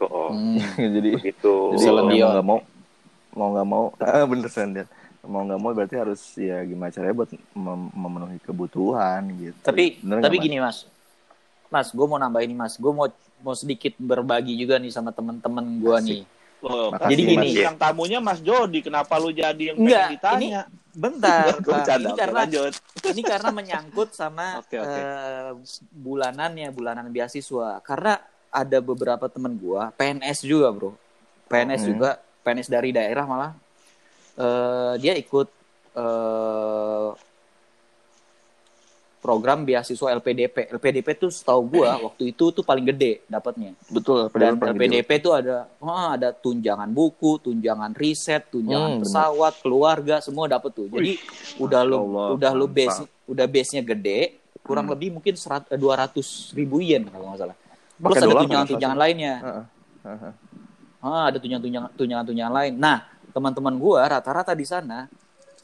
[0.00, 0.56] Oh, Hmm.
[0.96, 1.76] jadi begitu.
[1.76, 2.58] jadi kalau mau nggak mau
[3.30, 4.88] mau nggak mau ah, bener Sandian.
[5.20, 9.60] mau nggak mau berarti harus ya gimana caranya buat mem- memenuhi kebutuhan gitu.
[9.60, 10.88] Tapi Bener tapi gini mas,
[11.70, 13.06] mas, gue mau nambahin nih mas, gue mau
[13.40, 16.22] mau sedikit berbagi juga nih sama teman-teman gue nih.
[16.60, 17.36] Loh, Makasih, Jadi gini.
[17.40, 20.60] Mas, yang tamunya Mas Jody, kenapa lu jadi yang Enggak, pengen ditanya?
[20.92, 21.80] Bentar, Gua Bang.
[21.80, 22.72] bercanda, ini karena lanjut.
[23.00, 25.00] ini karena menyangkut sama Oke, oke.
[25.00, 25.50] eh,
[25.88, 27.80] bulanannya, bulanan beasiswa.
[27.80, 30.90] Karena ada beberapa temen gue, PNS juga bro,
[31.48, 31.90] PNS Hmm.
[31.96, 32.10] juga,
[32.44, 33.52] PNS dari daerah malah,
[34.36, 35.48] eh, dia ikut
[35.90, 37.08] eh,
[39.20, 40.72] program beasiswa LPDP.
[40.72, 43.76] LPDP tuh setahu gua waktu itu tuh paling gede dapatnya.
[43.86, 44.32] Betul.
[44.32, 50.18] Dan paling LPDP tuh ada wah, ada tunjangan buku, tunjangan riset, tunjangan Hmm, pesawat, keluarga
[50.18, 50.88] semua dapat tuh.
[50.88, 51.20] Jadi
[51.56, 54.96] udah lu Allah, udah lu base udah base-nya gede, kurang Hmm.
[54.96, 57.56] lebih mungkin serat- eh, 200 ribu yen kalau nggak salah.
[57.94, 59.34] Plus ada tunjangan-tunjangan lainnya.
[59.38, 59.64] Heeh.
[60.02, 60.32] Heeh.
[60.98, 62.72] Ah, ada tunjangan-tunjangan tunjangan-tunjangan lain.
[62.74, 65.06] Nah, teman-teman gua rata-rata di sana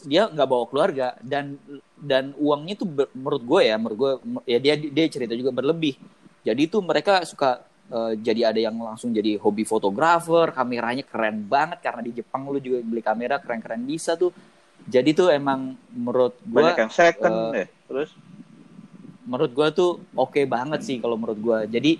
[0.06, 1.58] dia nggak bawa keluarga dan
[1.98, 4.12] dan uangnya tuh ber- menurut gue ya, menurut gue
[4.46, 5.98] ya dia dia cerita juga berlebih.
[6.46, 11.82] Jadi tuh mereka suka eh, jadi ada yang langsung jadi hobi fotografer, kameranya keren banget
[11.82, 14.30] karena di Jepang lu juga beli kamera keren-keren bisa tuh.
[14.86, 17.66] Jadi tuh emang menurut gua Banyak yang second eh, deh.
[17.90, 18.10] Terus
[19.26, 21.58] menurut gua tuh oke banget sih kalau menurut gua.
[21.66, 21.98] Jadi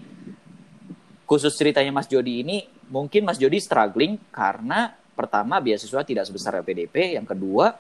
[1.27, 7.17] khusus ceritanya Mas Jody ini mungkin Mas Jody struggling karena pertama beasiswa tidak sebesar LPDP,
[7.17, 7.73] yang kedua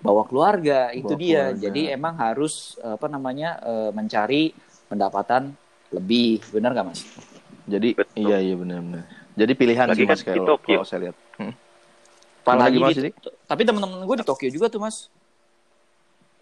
[0.00, 1.42] bawa keluarga itu Bawa dia.
[1.52, 1.60] keluarga.
[1.60, 4.56] Jadi emang harus apa namanya eh, mencari
[4.88, 5.52] pendapatan
[5.92, 7.00] lebih, benar nggak Mas?
[7.64, 8.16] Jadi Betul.
[8.24, 9.04] iya iya benar-benar.
[9.34, 11.16] Jadi pilihan Lagi sih kan mas di kalau, kalau saya lihat.
[11.36, 11.54] Hmm.
[12.44, 13.14] Apalagi Gimana, di-
[13.48, 15.08] tapi teman-teman gue di Tokyo juga tuh Mas.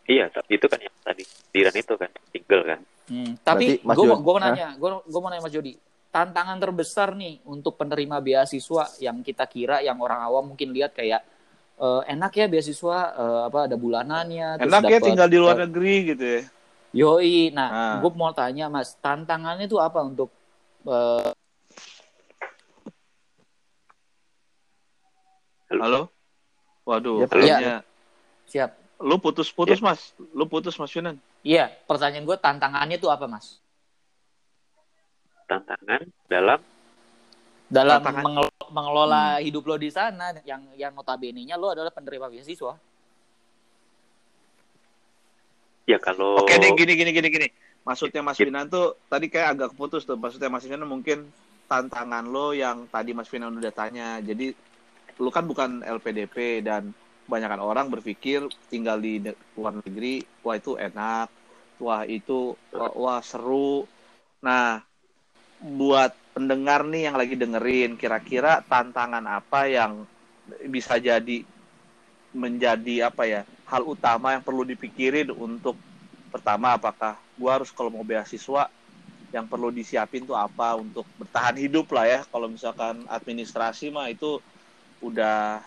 [0.03, 1.23] Iya, tapi itu kan yang tadi
[1.55, 2.81] Diran itu kan single kan.
[3.07, 5.73] Hmm, tapi Mas gue mau Jody- gue mau nanya, gue gue mau nanya Mas Jody,
[6.13, 11.25] tantangan terbesar nih untuk penerima beasiswa yang kita kira yang orang awam mungkin lihat kayak
[11.81, 16.25] eh, enak ya beasiswa eh, apa ada bulanannya, enak ya tinggal di luar negeri gitu
[16.25, 16.43] ya.
[16.93, 17.99] Yoi, nah, Nah.
[18.05, 20.29] gue mau tanya Mas, tantangannya itu apa untuk
[20.85, 21.33] eh,
[25.73, 26.13] Halo?
[26.85, 27.33] Waduh, Yap.
[27.33, 27.81] kayaknya
[28.45, 28.77] siap?
[29.01, 30.13] lu putus-putus Mas.
[30.37, 31.17] Lu putus Mas Yunan.
[31.41, 33.62] Iya, pertanyaan gue tantangannya itu apa Mas?
[35.53, 36.61] Tantangan dalam
[37.73, 42.77] Dalam Tantangan- mengel- mengelola hidup lo di sana, yang yang notabene-nya lo adalah penerima beasiswa.
[45.83, 47.49] ya kalau Oke deh gini gini gini gini.
[47.83, 50.15] Maksudnya Mas Winan tuh tadi kayak agak keputus tuh.
[50.15, 51.27] Maksudnya Mas Winan mungkin
[51.67, 54.23] tantangan lo yang tadi Mas Winan udah tanya.
[54.23, 54.55] Jadi
[55.19, 56.95] lu kan bukan LPDP dan
[57.27, 59.19] kebanyakan orang berpikir tinggal di
[59.57, 61.29] luar negeri, wah itu enak,
[61.81, 63.83] wah itu wah, wah seru.
[64.45, 64.85] Nah,
[65.63, 70.05] buat pendengar nih yang lagi dengerin, kira-kira tantangan apa yang
[70.69, 71.47] bisa jadi
[72.35, 75.79] menjadi apa ya hal utama yang perlu dipikirin untuk
[76.33, 78.73] pertama apakah gua harus kalau mau beasiswa
[79.33, 82.21] yang perlu disiapin tuh apa untuk bertahan hidup lah ya.
[82.29, 84.41] Kalau misalkan administrasi mah itu
[85.01, 85.65] udah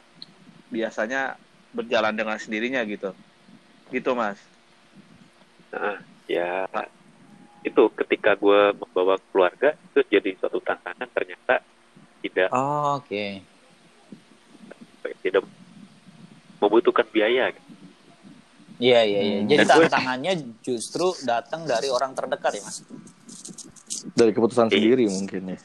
[0.70, 1.42] biasanya
[1.74, 3.10] berjalan dengan sendirinya gitu.
[3.90, 4.38] Gitu mas.
[5.74, 5.98] Nah,
[6.30, 6.66] ya
[7.66, 11.66] itu ketika gue membawa keluarga itu jadi suatu tantangan ternyata
[12.22, 13.42] tidak Oh, Oke.
[15.20, 15.44] tidak
[16.58, 17.50] membutuhkan biaya
[18.76, 19.38] Iya iya iya.
[19.40, 19.48] Hmm.
[19.48, 22.84] Jadi Dan gue- tantangannya justru datang dari orang terdekat ya mas.
[24.12, 24.74] Dari keputusan Iya.
[24.74, 25.60] sendiri mungkin ya.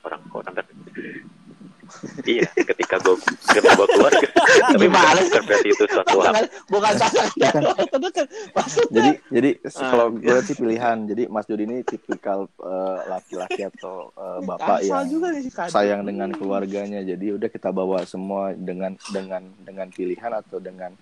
[0.00, 0.66] orang orang dan
[2.24, 3.14] iya ketika gue
[3.58, 4.26] membawa keluarga
[4.72, 6.34] tapi Gimana bukan berarti itu suatu hal
[6.66, 6.92] bukan
[8.88, 10.34] Jadi jadi Ah, kalau iya.
[10.34, 10.96] gue sih pilihan.
[11.04, 15.06] Jadi Mas Jody ini tipikal eh, laki-laki atau eh, bapak yang
[15.68, 17.00] sayang dengan keluarganya.
[17.00, 20.92] Jadi udah kita bawa semua dengan dengan dengan pilihan atau dengan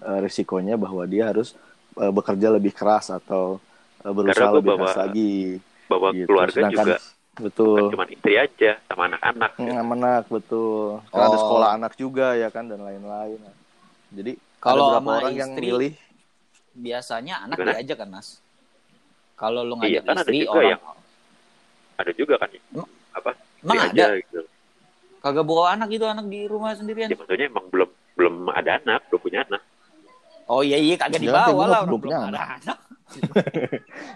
[0.00, 1.54] eh, risikonya bahwa dia harus
[1.92, 3.60] bekerja lebih keras atau
[4.00, 5.34] berusaha lebih bawa keras lagi.
[5.84, 6.24] bawa gitu.
[6.24, 6.96] keluarga Sedangkan- juga
[7.34, 7.88] betul.
[7.88, 9.72] cuma istri aja sama anak-anak Hmm, gitu.
[9.74, 10.84] sama anak betul.
[11.06, 11.40] Karena ada Oh.
[11.40, 13.40] sekolah anak juga ya kan dan lain-lain.
[14.10, 15.92] Jadi Kalau ada sama orang yang istri, milih
[16.74, 17.72] Biasanya anak Gimana?
[17.74, 18.28] diajak kan mas.
[19.34, 20.84] Kalau lu Iya, ngajak kan ada istri juga orang yang-
[21.94, 23.30] ada juga kan Emang- apa
[23.60, 24.40] emang ada aja gitu
[25.20, 27.06] kagak bawa anak gitu anak di rumah sendirian.
[27.06, 29.62] ya maksudnya emang belum belum ada anak belum punya anak
[30.44, 32.78] Oh iya iya kagak Jangan dibawa lah belum belum punya ada anak.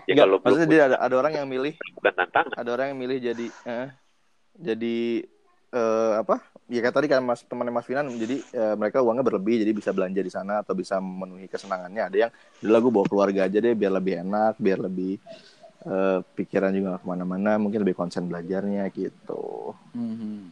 [0.08, 2.98] Ya Enggak, kalau maksudnya dia ada, ada orang yang milih bukan tantangan ada orang yang
[2.98, 3.88] milih jadi eh,
[4.56, 4.98] jadi
[5.72, 6.40] eh, apa?
[6.66, 9.94] Ya kayak tadi kan mas temannya mas Finan jadi eh, mereka uangnya berlebih jadi bisa
[9.94, 12.02] belanja di sana atau bisa memenuhi kesenangannya.
[12.10, 12.30] Ada yang
[12.66, 15.20] udah gue bawa keluarga aja deh biar lebih enak biar lebih
[15.86, 19.76] eh, pikiran juga nggak ke mana-mana mungkin lebih konsen belajarnya gitu.
[19.94, 20.50] Mhm.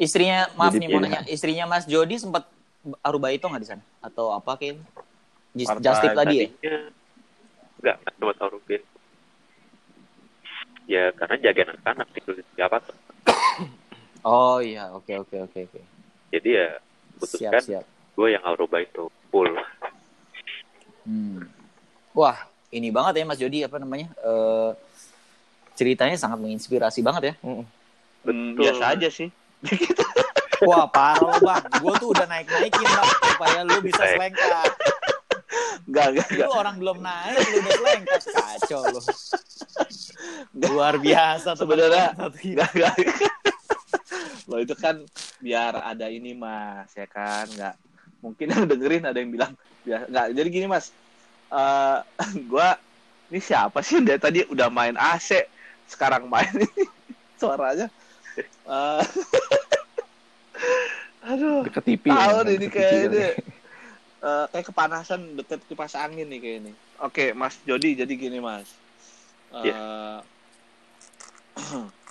[0.00, 1.20] Istrinya maaf Jadi nih mau nanya.
[1.28, 2.48] Istrinya Mas Jody sempat
[3.04, 3.84] aruba itu nggak di sana?
[4.00, 4.80] Atau apa kayak
[5.50, 6.48] Just, Part-time just tip tadi ya?
[7.80, 8.82] Enggak kan cuma tahu Rubin
[10.84, 12.96] ya karena jaga anak-anak tidur di siapa tuh
[14.20, 15.80] Oh iya, oke oke oke oke.
[16.28, 17.84] jadi ya Siap putuskan siap.
[18.12, 19.48] gue yang Aruba itu full
[21.00, 21.48] Hmm.
[22.12, 22.36] Wah,
[22.68, 24.12] ini banget ya Mas Jody apa namanya?
[24.20, 24.70] Eh
[25.72, 27.34] ceritanya sangat menginspirasi banget ya.
[27.40, 27.64] Mm-mm.
[28.20, 28.60] Hmm, Betul.
[28.60, 29.32] biasa aja sih.
[30.60, 31.64] Wah, parah lo bang.
[31.80, 34.36] Gue tuh udah naik-naikin bang supaya lu bisa Naik.
[35.90, 36.46] Enggak, enggak, enggak.
[36.46, 38.20] Lu orang belum naik, lu udah selengkat.
[38.30, 39.00] Kacau lu.
[40.70, 41.66] Luar biasa tuh.
[41.66, 42.14] Sebenarnya-.
[42.14, 42.94] Enggak, enggak.
[44.46, 45.02] Loh itu kan
[45.42, 47.50] biar ada ini mas, ya kan?
[47.50, 47.74] Enggak.
[48.22, 50.26] Mungkin yang dengerin ada yang bilang, ya, enggak.
[50.30, 50.94] Jadi gini mas,
[51.50, 51.98] eh
[52.50, 52.78] gua
[53.30, 55.42] ini siapa sih dari tadi udah main AC,
[55.90, 56.86] sekarang main ini
[57.40, 57.90] suaranya.
[58.38, 59.02] eh
[61.30, 63.42] aduh, deket TV tahun ya, ini deket
[64.28, 66.72] eh, kayak kepanasan deket kipas angin nih kayak ini.
[67.06, 68.68] Oke, Mas Jody, jadi gini Mas.
[69.52, 70.20] Eh,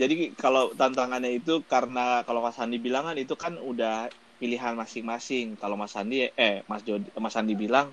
[0.00, 3.94] jadi kalau tantangannya itu karena kalau Mas Sandi bilang kan itu kan udah
[4.40, 5.46] pilihan masing-masing.
[5.60, 7.86] Kalau Mas Sandi eh Mas Jody, Mas Sandi bilang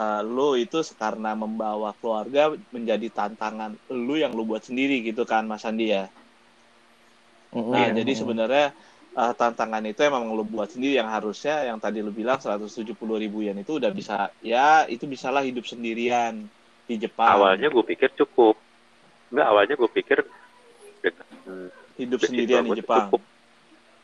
[0.00, 2.42] eh, lu itu karena membawa keluarga
[2.74, 3.70] menjadi tantangan
[4.06, 6.04] lu yang lu buat sendiri gitu kan Mas Sandi ya.
[7.72, 7.96] Nah, Mm-mm.
[7.96, 8.66] jadi sebenarnya
[9.14, 13.42] eh, tantangan itu emang lu buat sendiri yang harusnya yang tadi lu bilang 170 ribu
[13.46, 16.46] yen itu udah bisa ya itu bisalah hidup sendirian
[16.84, 17.32] di Jepang.
[17.32, 18.58] awalnya gue pikir cukup
[19.32, 20.18] enggak awalnya gue pikir
[21.00, 21.26] dengan
[21.96, 23.08] hidup sendirian di Jepang.
[23.08, 23.22] cukup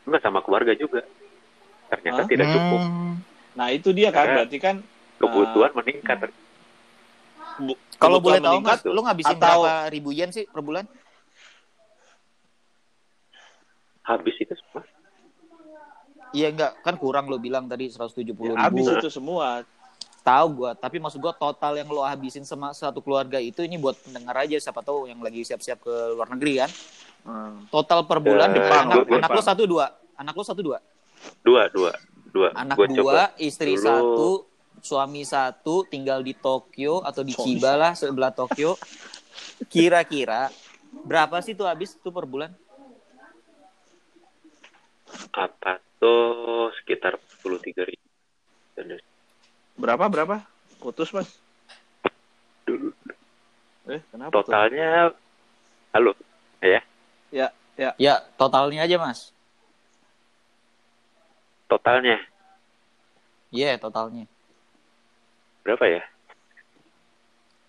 [0.08, 1.04] enggak sama keluarga juga
[1.90, 2.28] ternyata Hah?
[2.30, 3.16] tidak cukup Hmm.
[3.50, 4.76] Nah, itu dia kan Karena berarti kan
[5.18, 6.30] kebutuhan meningkat
[7.58, 10.86] bu- Kalau boleh tahu Mas, lu ngabisin atau berapa ribu yen sih per bulan?
[14.06, 14.82] habis itu semua
[16.30, 18.42] Iya enggak, kan kurang lo bilang tadi 170 ribu.
[18.46, 19.66] ya, habis itu semua.
[20.20, 23.96] Tahu gua, tapi maksud gua total yang lo habisin sama satu keluarga itu ini buat
[23.98, 26.70] pendengar aja siapa tahu yang lagi siap-siap ke luar negeri kan.
[27.24, 27.56] Hmm.
[27.66, 30.78] Total per bulan Eh, anak, gua- gua anak lo satu dua, anak lo satu dua,
[31.40, 31.92] dua dua
[32.30, 33.82] dua anak Gua dua, coba istri dulu.
[33.82, 34.28] satu,
[34.80, 38.76] suami satu, tinggal di Tokyo atau di Suami Chiba lah sebelah Tokyo.
[39.66, 40.52] Kira-kira
[41.00, 42.52] berapa sih tuh habis tuh per bulan?
[45.30, 46.24] apa tuh
[46.80, 48.06] sekitar 43 ribu
[49.76, 50.36] Berapa berapa?
[50.76, 51.28] Putus, Mas.
[52.64, 52.92] dulu
[53.86, 54.48] Eh, kenapa tuh?
[54.48, 55.10] totalnya
[55.90, 56.12] halo
[56.60, 56.80] ya
[57.30, 59.32] Ya totalnya aja mas.
[61.66, 62.18] totalnya
[63.50, 64.26] Iya totalnya.
[65.62, 66.02] berapa ya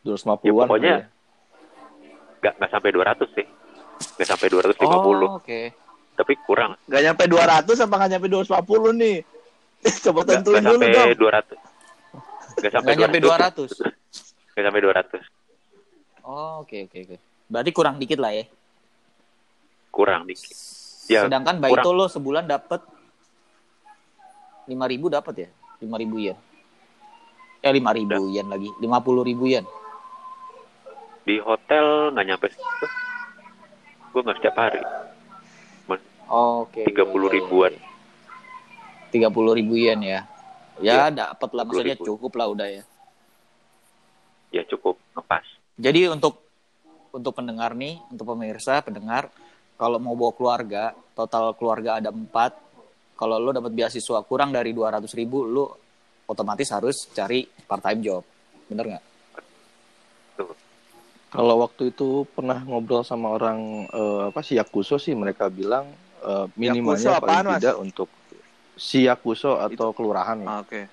[0.04, 1.10] 250-an Ya, pokoknya- kali ya.
[2.42, 3.46] nggak nggak sampai 200 sih
[4.18, 5.62] nggak sampai 250 Oh, oke.
[6.22, 9.18] Tapi kurang Gak nyampe 200 apa gak nyampe 250 nih?
[10.06, 11.10] Coba tentuin dulu sampai dong.
[11.18, 13.66] 200 nggak sampai Nggak nyampe 200.
[14.54, 15.18] nggak sampai 200
[16.22, 17.18] Oh, oke oke oke.
[17.50, 18.46] Berarti kurang dikit lah ya.
[19.92, 20.54] kurang dikit
[21.10, 22.86] ya Sedangkan Baito lo sebulan dapat
[24.70, 25.50] 5000 dapat ya?
[25.82, 26.38] 5000 yen.
[27.66, 28.70] Eh 5000 yen lagi.
[28.80, 29.66] 50 ribu yen.
[31.22, 32.86] di hotel nggak nyampe segitu
[34.10, 34.82] gue nggak setiap hari
[36.32, 36.88] Oh, Oke.
[36.88, 37.76] 30 ribuan
[39.12, 40.24] 30 ribu yen ya.
[40.80, 42.06] Ya, Iya, dapat lah 30 maksudnya ribu.
[42.16, 42.84] cukup lah udah ya.
[44.52, 45.44] ya cukup ngepas
[45.76, 46.40] Jadi untuk
[47.12, 49.28] untuk pendengar nih, untuk pemirsa, pendengar,
[49.76, 52.56] kalau mau bawa keluarga, total keluarga ada empat.
[53.20, 55.76] Kalau lo dapat beasiswa kurang dari 200 ribu, lo
[56.24, 58.24] otomatis harus cari part time job.
[58.72, 59.04] Bener nggak?
[61.32, 65.88] Kalau waktu itu pernah ngobrol sama orang eh, apa sih Yakuso sih mereka bilang
[66.22, 67.62] eh, minimalnya Yakuso apaan, paling Mas?
[67.62, 68.08] tidak untuk
[68.78, 70.48] Siyakuso atau kelurahan ya.
[70.48, 70.88] Ah, Oke.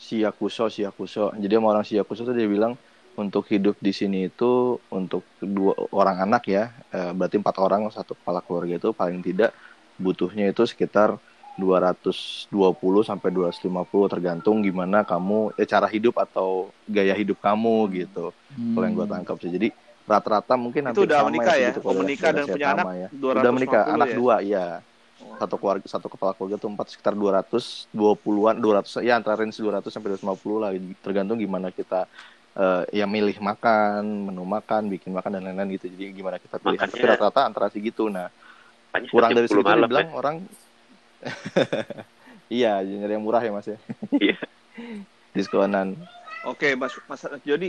[0.00, 1.32] Siyakuso, Siyakuso.
[1.36, 2.76] Jadi sama orang Siyakuso tuh dia bilang
[3.18, 8.16] untuk hidup di sini itu untuk dua orang anak ya, eh, berarti empat orang satu
[8.16, 9.52] kepala keluarga itu paling tidak
[10.00, 11.20] butuhnya itu sekitar
[11.60, 18.32] 220 sampai 250 tergantung gimana kamu ya cara hidup atau gaya hidup kamu gitu.
[18.72, 19.14] Kalau yang gue Hmm.
[19.20, 19.52] tangkap sih.
[19.52, 19.68] Jadi
[20.10, 21.70] rata-rata mungkin Itu udah sama menikah ya?
[21.70, 23.08] Oh, kalau menikah dan punya anak ya.
[23.14, 24.16] 250 Udah menikah anak ya?
[24.18, 24.66] dua iya.
[25.38, 30.18] Satu keluarga satu kepala keluarga tuh empat sekitar 220-an 200 ya antara range 200 sampai
[30.18, 32.10] 250 lah tergantung gimana kita
[32.52, 35.86] eh, ya milih makan, menu makan, bikin makan dan lain-lain gitu.
[35.86, 36.76] Jadi gimana kita pilih.
[36.76, 38.10] Tapi Makanya- rata-rata antara segitu.
[38.10, 38.26] Nah,
[39.08, 40.14] kurang dari 10 segitu malam dibilang ya.
[40.16, 40.36] orang
[42.50, 43.78] iya nyari yang murah ya mas ya
[44.10, 44.36] Iya.
[45.36, 45.94] diskonan
[46.40, 47.68] Oke, Mas Mas Jody,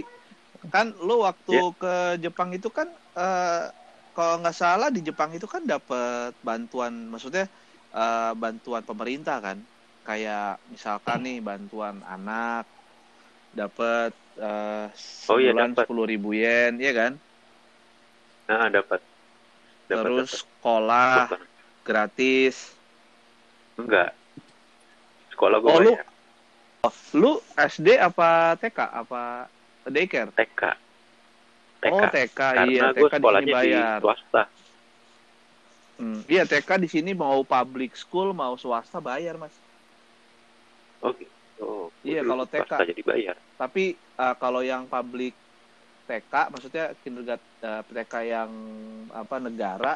[0.69, 1.63] kan lu waktu Ya.
[1.73, 2.85] ke Jepang itu kan
[3.17, 3.65] eh,
[4.13, 7.49] kalau nggak salah di Jepang itu kan dapat bantuan, maksudnya
[7.91, 9.57] eh, bantuan pemerintah kan,
[10.03, 12.67] kayak misalkan nih bantuan anak
[13.51, 14.85] dapat eh,
[15.27, 15.87] Oh iya, dapat.
[16.05, 17.17] ribu yen, ya kan?
[18.47, 18.99] Nah, dapat.
[19.87, 20.39] Terus dapat.
[20.43, 21.39] sekolah Dapat.
[21.83, 22.55] gratis.
[23.79, 24.13] Enggak.
[25.31, 25.71] Sekolah gue
[26.81, 26.93] Oh.
[27.13, 29.45] Lu SD apa TK apa
[29.87, 30.31] daycare?
[30.35, 30.61] TK.
[31.81, 31.89] TK.
[31.89, 34.43] Oh TK, Karena iya gue TK di sini sekolahnya di swasta.
[35.97, 39.53] Hmm, Iya TK di sini mau public school mau swasta bayar mas.
[41.01, 41.29] Oh gitu.
[41.61, 42.71] Oh, Iya, kalau TK.
[42.89, 43.35] jadi bayar.
[43.57, 45.33] Tapi eh, kalau yang public
[46.09, 48.49] TK, maksudnya kindergarten TK yang
[49.13, 49.93] apa negara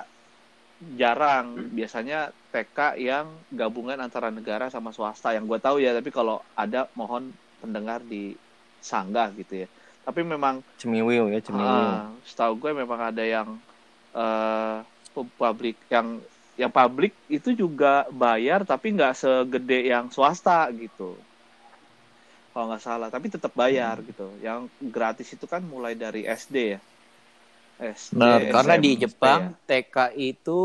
[0.93, 1.57] jarang.
[1.57, 1.69] Hmm.
[1.73, 5.93] Biasanya TK yang gabungan antara negara sama swasta yang gue tahu ya.
[5.93, 8.37] Tapi kalau ada mohon pendengar di
[8.85, 9.67] sanggah gitu ya.
[10.05, 13.57] Tapi memang cemiwiu ya cemiwiu Ah, setahu gue memang ada yang
[14.13, 14.77] eh
[15.35, 16.21] publik yang
[16.55, 21.17] yang publik itu juga bayar tapi nggak segede yang swasta gitu.
[22.53, 24.29] Kalau nggak salah tapi tetap bayar gitu.
[24.39, 26.79] Yang gratis itu kan mulai dari SD ya.
[27.75, 29.67] SD Benar, karena di SMP Jepang ya.
[29.67, 30.59] TK itu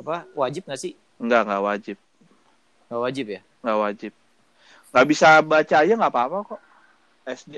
[0.00, 0.96] apa wajib nggak sih?
[1.20, 1.96] nggak nggak wajib.
[2.90, 3.40] Nggak wajib ya?
[3.62, 4.12] nggak wajib.
[4.90, 6.60] Nggak bisa baca aja nggak apa-apa kok
[7.24, 7.54] SD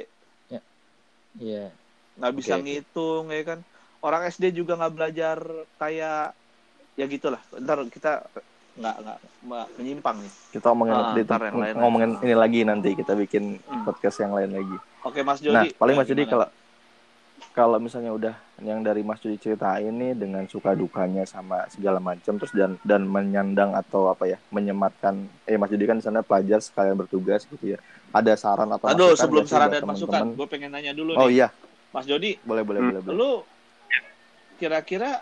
[1.32, 1.72] Iya.
[2.12, 2.64] nggak bisa Oke, oke.
[2.68, 3.58] ngitung ya kan?
[3.98, 5.38] Orang SD juga nggak belajar
[5.78, 6.36] kayak
[6.92, 7.40] ya gitulah.
[7.56, 8.28] Ntar kita
[8.72, 10.32] nggak nggak nggak menyimpang nih.
[10.50, 13.84] Kita ngomongin Ah, di- yang lain ngomongin ini lagi nanti kita bikin Hmm.
[13.84, 14.76] podcast yang lain lagi.
[15.02, 15.56] Oke Mas Jody.
[15.56, 16.46] Nah paling mas Jody kalau
[17.52, 22.34] kalau misalnya udah yang dari mas Jody ceritain nih dengan suka dukanya sama segala macam
[22.34, 26.58] terus dan dan menyandang atau apa ya menyematkan eh mas Jody kan di sana pelajar
[26.58, 27.78] sekalian bertugas gitu ya.
[28.08, 31.44] Ada saran atau aduh masukan sebelum saran dan masukan gue pengen nanya dulu oh nih.
[31.44, 31.48] iya.
[31.90, 32.88] Mas Jody boleh boleh Hmm.
[32.90, 33.14] boleh boleh.
[33.14, 33.32] lu
[34.54, 35.20] kira-kira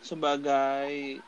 [0.00, 1.20] sebagai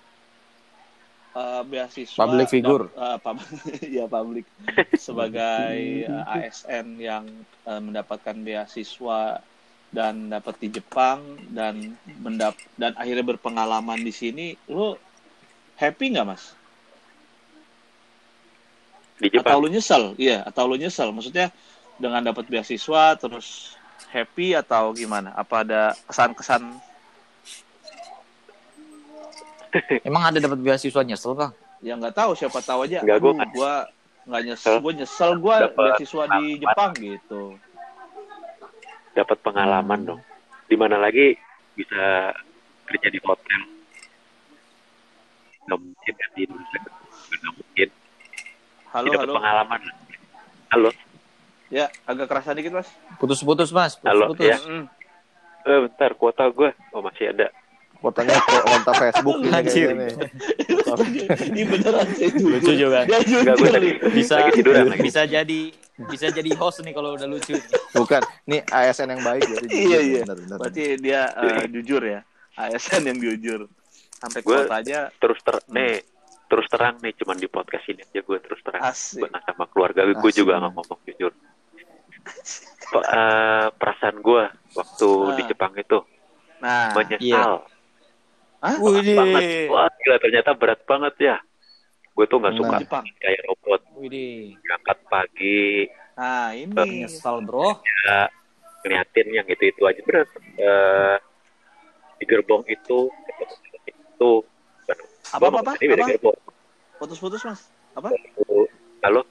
[1.31, 2.85] eh, beasiswa Public figure.
[2.89, 3.45] eh, pub-
[4.01, 4.47] ya publik
[4.97, 5.77] sebagai
[6.09, 7.25] eh, ASN yang
[7.65, 9.45] eh, mendapatkan beasiswa
[9.89, 14.93] dan dapat di Jepang dan mendap dan akhirnya berpengalaman di sini lu
[15.77, 16.53] happy nggak mas
[19.19, 19.59] Di atau Jepang.
[19.65, 21.49] lu nyesel iya atau lu nyesel maksudnya
[21.97, 23.75] dengan dapat beasiswa terus
[24.13, 26.63] happy atau gimana apa ada kesan-kesan
[30.09, 31.53] Emang ada dapat beasiswa nyesel bang?
[31.79, 33.51] ya nggak tahu siapa tahu aja Nggak, aduh, nggak.
[34.43, 36.43] nyesel gua nyesel gua Dapat beasiswa di.
[36.59, 37.43] Jepang gitu
[39.19, 40.21] Dapat pengalaman dong.
[40.71, 41.35] Di mana lagi
[41.75, 42.31] bisa
[42.87, 43.61] kerja di hotel.
[45.67, 46.81] Nggak mungkin kan di Indonesia.
[47.35, 47.89] Nggak mungkin.
[48.89, 49.81] halo Dapat halo pengalaman.
[50.69, 50.91] Halo.
[51.69, 52.89] ya agak kerasa dikit mas
[53.21, 54.49] Putus-putus mas, Halo, putus-putus.
[54.49, 54.57] ya.
[54.65, 54.85] Mm.
[55.69, 56.71] Eh, bentar, kuota gue.
[56.97, 57.53] Oh, masih ada.
[57.99, 59.91] Fotonya ke kontak Facebook ini Anjir.
[61.51, 62.99] ini beneran saya jujur Lucu juga.
[63.05, 63.55] Dia jujur
[64.15, 65.03] Bisa lagi tiduran lagi.
[65.03, 65.61] bisa jadi
[66.07, 67.59] bisa jadi host nih kalau udah lucu.
[67.91, 70.23] Bukan, nih ASN yang baik jadi Iya, iya.
[70.49, 72.23] Berarti dia eh, jujur ya
[72.55, 73.67] ASN yang jujur
[74.15, 75.99] sampai kuota aja Terus ter nih,
[76.47, 78.83] terus terang nih, cuman di podcast ini aja gue terus terang.
[78.85, 80.39] asik Gue sama keluarga gue Asik.
[80.39, 81.33] juga nggak ngomong jujur.
[82.89, 84.43] Eh, perasaan gue
[84.73, 85.35] waktu Ah.
[85.35, 85.99] di Jepang itu
[86.59, 87.63] nah menyesal
[88.59, 88.75] Hah?
[88.79, 89.43] banget.
[89.71, 91.37] Wah, gila ternyata berat banget ya.
[92.13, 92.61] Gue tuh nggak Nah.
[92.61, 94.59] suka Jepang kayak robot Widih.
[94.59, 95.87] berangkat pagi,
[96.19, 97.79] nah ini Nyesal bro.
[97.79, 98.27] ya,
[98.83, 100.27] ngeliatin yang itu itu aja berat.
[100.59, 101.17] Eh,
[102.19, 103.07] di gerbong itu,
[103.87, 104.31] itu
[105.31, 106.33] apa apa apa, apa?
[106.99, 108.11] putus-putus mas apa
[108.99, 109.23] Lalu,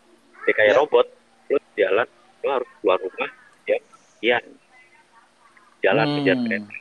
[0.47, 0.79] ya kayak Ya.
[0.79, 1.07] robot,
[1.51, 2.07] lu jalan,
[2.39, 3.29] lu harus keluar rumah,
[3.67, 3.75] ya,
[4.23, 4.39] iya,
[5.83, 6.15] jalan Hmm.
[6.17, 6.71] kejar kereta,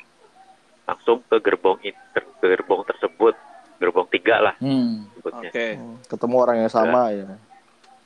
[0.87, 3.35] langsung ke gerbong in- ke gerbong tersebut,
[3.77, 5.05] gerbong tiga lah Hmm.
[5.13, 5.51] sebutnya.
[5.51, 5.67] oke
[6.07, 7.27] Ketemu orang yang sama ya.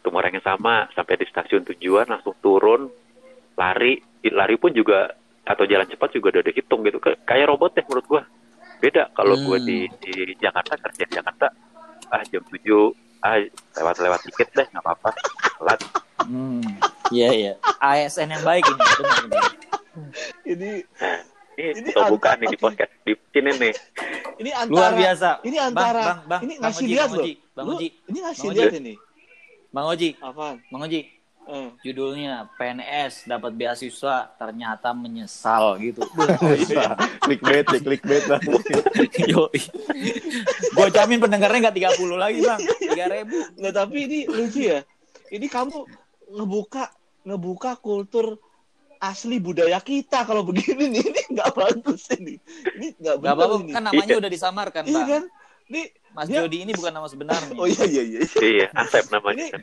[0.00, 2.88] Ketemu orang yang sama sampai di stasiun tujuan langsung turun
[3.54, 5.12] lari lari pun juga
[5.42, 8.22] atau jalan cepat juga udah dihitung gitu kayak robot deh menurut gua
[8.78, 9.60] beda kalau Hmm.
[9.60, 11.46] di, di Jakarta kerja di Jakarta
[12.08, 13.36] ah jam 7 ah
[13.76, 15.10] lewat-lewat dikit deh nggak apa-apa
[15.58, 15.80] telat
[16.20, 16.64] Hmm.
[17.10, 17.52] Iya iya.
[17.80, 18.78] ASN yang baik ini.
[18.78, 19.50] Benar, benar.
[20.46, 20.70] Ini
[21.60, 23.72] ini, Ini buka-bukaan angka- nih di podcast di sini nih
[24.40, 25.28] ini antara Luar biasa.
[25.44, 27.26] Ini Bang, antara bang, bang, ini Bang ngasih Oji, lihat Bang loh.
[27.52, 27.88] Bang Lu, Oji.
[28.08, 28.94] ini ngasih Bang lihat ini.
[29.70, 30.56] Bang Oji, Apaan?
[30.72, 31.00] Bang Oji.
[31.50, 31.68] Eh.
[31.82, 36.06] Judulnya PNS dapat beasiswa ternyata menyesal gitu.
[37.26, 38.40] clickbait ya, clickbait lah.
[39.30, 39.50] Yo.
[40.70, 42.60] Gue jamin pendengarnya nggak 30 lagi, Bang.
[42.62, 43.60] 3000.
[43.60, 44.80] Nggak, tapi ini lucu ya.
[45.28, 45.76] Ini kamu
[46.38, 46.84] ngebuka
[47.26, 48.38] ngebuka kultur
[49.00, 51.02] asli budaya kita kalau begini nih.
[51.10, 52.36] Ini nggak bagus ini.
[52.76, 53.72] Ini nggak Gak benar apa-apa, ini.
[53.72, 55.24] kan namanya udah disamarkan, iya kan?
[55.66, 57.54] Ini Mas Dia- Jody ini bukan nama sebenarnya.
[57.60, 58.20] oh iya iya iya.
[58.36, 59.46] Iya Asep namanya.
[59.46, 59.58] Ini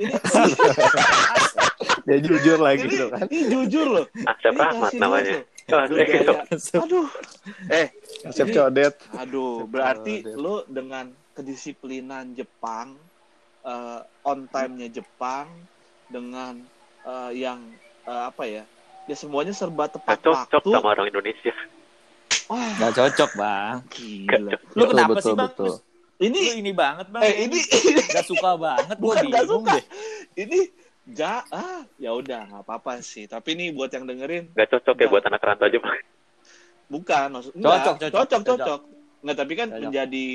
[0.00, 0.12] ini
[2.04, 3.24] Dia jujur lagi ini, tuh kan.
[3.26, 4.06] ini jujur loh.
[4.26, 5.40] Asep Rahmat namanya.
[5.64, 5.80] Oh,
[6.26, 6.36] loh.
[6.50, 7.06] budaya aduh.
[7.70, 7.86] Eh
[8.26, 8.94] Asep ini- Codet.
[9.14, 12.98] Aduh, berarti lo dengan kedisiplinan Jepang,
[13.62, 15.48] eh, on time-nya Jepang,
[16.06, 16.60] dengan
[17.02, 17.62] eh, yang
[18.02, 18.64] eh, apa ya?
[19.04, 20.70] Ya semuanya serba tepat cocok waktu.
[20.70, 21.52] sama orang Indonesia
[22.44, 23.76] Wah, Gak cocok, Bang.
[23.90, 24.52] gila.
[24.52, 25.48] Lu Betul, kenapa betul, sih, Bang?
[25.48, 25.66] betul.
[25.66, 25.74] Lu
[26.20, 27.22] Ini ini banget, Bang.
[27.22, 29.72] eh ini ini, Gak suka banget, gue bukan gak suka.
[29.72, 29.84] deh.
[30.36, 30.58] Ini
[31.04, 33.24] ja ah ya udah nggak apa-apa sih.
[33.24, 35.96] Tapi ini buat yang dengerin nggak cocok ya buat anak rantau aja Bang.
[36.86, 38.44] bukan maksud Cocok, cocok, cocok, cocok.
[38.44, 38.80] cocok.
[39.20, 39.80] Nggak, tapi kan Cocok.
[39.82, 40.26] menjadi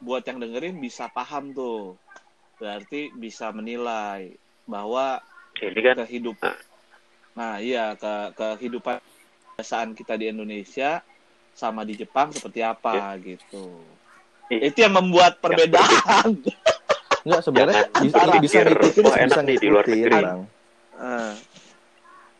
[0.00, 1.94] buat yang dengerin bisa paham tuh.
[2.56, 4.34] Berarti bisa menilai
[4.64, 5.22] bahwa
[5.56, 6.54] ini kan kehidupan
[7.34, 9.02] nah iya ke kehidupan
[9.52, 11.02] kebiasaan kita di Indonesia
[11.50, 13.74] sama di Jepang seperti apa gitu
[14.44, 14.68] Iya.
[14.68, 16.36] itu yang membuat perbedaan
[17.24, 20.20] Enggak sebenarnya bisa, bisa wah, bisa enak nih di luar ngikutin negeri.
[20.20, 20.40] bang.
[20.94, 21.32] Eh,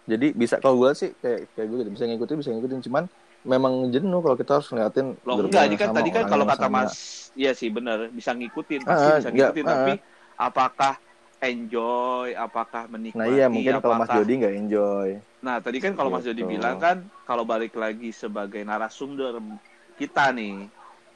[0.05, 3.05] Jadi bisa kalau gue sih kayak kayak gue gitu bisa ngikutin bisa ngikutin cuman
[3.43, 6.45] memang jenuh kalau kita harus ngeliatin loh enggak ini kan sama, tadi kan orang kalau
[6.45, 6.79] kata sama.
[6.85, 6.93] Mas
[7.33, 9.93] iya sih benar bisa ngikutin Ah, pasti ah, bisa enggak, ngikutin ah, tapi
[10.37, 10.93] apakah
[11.47, 15.09] enjoy apakah menikmati Nah iya mungkin kalau Mas apakah- Jody nggak enjoy.
[15.41, 16.33] Nah, tadi kan kalau Mas Gitu.
[16.33, 19.37] Jody bilang kan kalau balik lagi sebagai narasumber
[19.95, 20.65] kita nih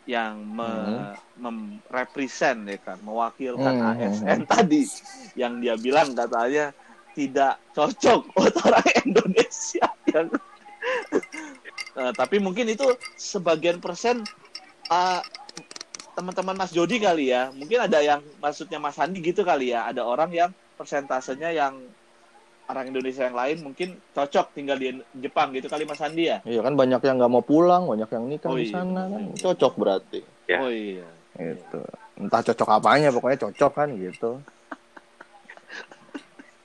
[0.05, 4.85] yang me- memrepresent ya kan, mewakilkan Hmm, ASN tadi
[5.33, 6.73] yang dia bilang katanya
[7.13, 10.29] tidak cocok buat orang Indonesia yang
[11.99, 14.23] Eh, tapi mungkin itu sebagian persen
[14.89, 15.21] eh,
[16.19, 17.55] teman-teman Mas Jody kali ya.
[17.55, 19.87] Mungkin ada yang maksudnya Mas Andi gitu kali ya.
[19.87, 21.79] Ada orang yang persentasenya yang
[22.67, 26.43] orang Indonesia yang lain mungkin cocok tinggal di Jepang gitu kali Mas Andi ya.
[26.43, 29.15] Iya kan banyak yang nggak mau pulang, banyak yang nikah Oh, di iya, sana benar,
[29.15, 30.21] kan cocok berarti.
[30.45, 30.59] Ya.
[30.59, 31.07] Oh iya.
[31.39, 31.81] Gitu.
[32.19, 34.43] Entah cocok apanya pokoknya cocok kan gitu.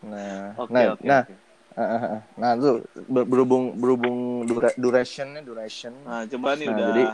[0.04, 1.06] Nah, Oke nah, oke.
[1.06, 1.34] nah, oke.
[1.74, 2.22] ah, ah, ah.
[2.36, 2.74] nah tuh
[3.08, 5.96] ber- berhubung berhubung dura- durationnya duration.
[6.04, 7.12] Nah, coba nih Nah, udah jadi-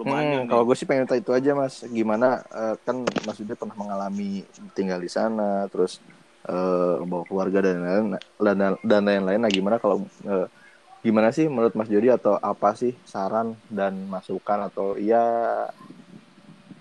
[0.00, 2.26] lumayan Hmm, kalau gue sih pengen tahu itu aja mas, gimana
[2.58, 4.22] eh, kan Mas Yuda pernah mengalami
[4.76, 5.42] tinggal di sana,
[5.72, 5.92] terus
[6.48, 8.06] eh, bawa keluarga dan lain-lain,
[8.60, 9.40] dan, dan lain-lain.
[9.44, 9.96] Nah gimana kalau
[10.30, 10.46] eh,
[11.06, 15.16] gimana sih menurut Mas Jody atau apa sih saran dan masukan atau ya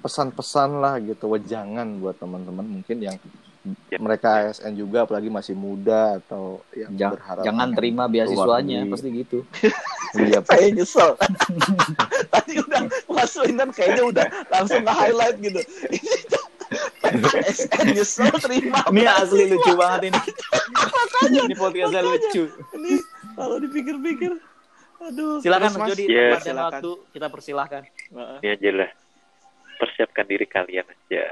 [0.03, 3.17] pesan-pesan lah gitu, wejangan buat teman-teman mungkin yang
[3.89, 3.97] Ya.
[3.97, 9.39] mereka ASN juga, apalagi masih muda atau yang Jangan, berharap jangan terima beasiswanya, pasti gitu.
[10.15, 11.11] Iya, Saya nyesel.
[12.33, 15.59] Tadi udah Mas Winan kayaknya udah langsung nge-highlight gitu.
[15.91, 16.11] Ini
[17.43, 18.79] ASN nyesel terima.
[18.95, 20.19] Ini asli lucu banget ini.
[21.43, 22.47] ini podcastnya lucu.
[22.79, 22.93] Ini
[23.35, 24.39] kalau dipikir-pikir
[25.03, 25.43] aduh.
[25.43, 26.39] Silakan Mas Jody, Iya.
[26.39, 26.63] Silakan.
[26.79, 27.81] waktu kita persilahkan.
[28.39, 28.89] Aja lah
[29.75, 31.27] persiapkan diri kalian aja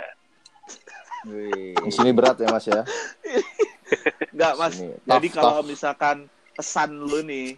[1.23, 2.83] di sini berat ya mas ya.
[4.33, 4.75] Enggak, Mas.
[4.75, 5.69] Sini, Jadi tough, kalau tough.
[5.69, 6.17] misalkan
[6.57, 7.53] pesan lu nih,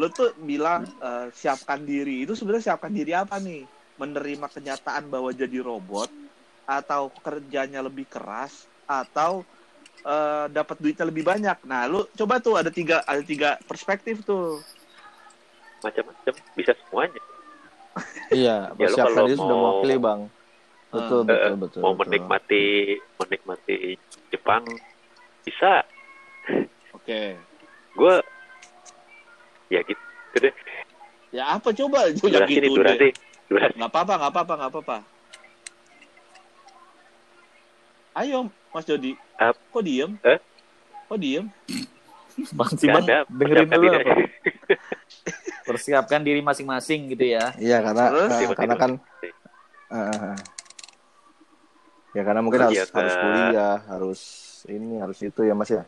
[0.00, 2.24] lu tuh bilang eh, siapkan diri.
[2.24, 3.68] Itu sebenarnya siapkan diri apa nih?
[4.00, 6.08] Menerima kenyataan bahwa jadi robot
[6.64, 9.44] atau kerjanya lebih keras atau
[10.02, 11.60] eh, dapat duitnya lebih banyak.
[11.68, 14.64] Nah, lu coba tuh ada tiga ada tiga perspektif tuh.
[15.78, 17.22] macam-macam bisa semuanya
[18.34, 20.20] Iya, Ya, persiapkan kalau diri sudah mau- mewakili bang.
[20.88, 21.80] Betul, Eh, betul, betul.
[21.84, 22.00] mau betul.
[22.02, 22.64] menikmati
[23.18, 23.76] menikmati
[24.28, 24.64] Jepang
[25.44, 25.84] bisa
[26.92, 27.36] Oke.
[27.92, 28.14] gue
[29.68, 30.54] ya gitu deh
[31.28, 32.08] Ya apa coba?
[32.08, 33.12] Coba durasi nih gitu durasi deh.
[33.52, 34.96] durasi Nggak apa-apa, nggak apa-apa, nggak apa-apa.
[38.16, 38.38] Ayo,
[38.72, 39.12] Mas Jody.
[39.36, 40.16] Ap- Kok diem?
[40.24, 40.40] Eh?
[41.04, 41.46] Kok diem?
[42.56, 44.14] Bang ada dengerin persiapkan dulu diri apa?
[45.66, 47.52] Persiapkan diri masing-masing gitu ya.
[47.60, 48.30] Iya, karena Terus?
[48.32, 48.56] Tiba-tiba.
[48.56, 48.90] karena kan
[49.92, 50.36] eh.
[52.16, 54.20] Ya karena mungkin harus ya, harus kuliah, harus
[54.68, 55.84] ini, harus itu ya mas ya.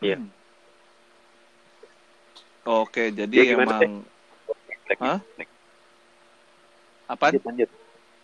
[0.00, 0.16] Iya.
[0.20, 0.30] Hmm.
[2.64, 3.92] Oke, jadi Ya, gimana, emang
[5.00, 5.20] Hah?
[7.08, 7.24] apa?
[7.28, 7.70] Lanjut, lanjut.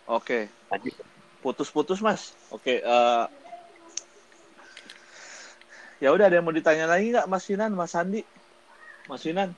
[0.09, 0.39] Oke,
[0.73, 0.93] lanjut.
[1.45, 2.33] putus-putus mas.
[2.49, 3.25] Oke, eh
[6.01, 8.25] ya udah ada yang mau ditanya lagi nggak Mas Sinan, Mas Andi,
[9.05, 9.53] Mas Sinan?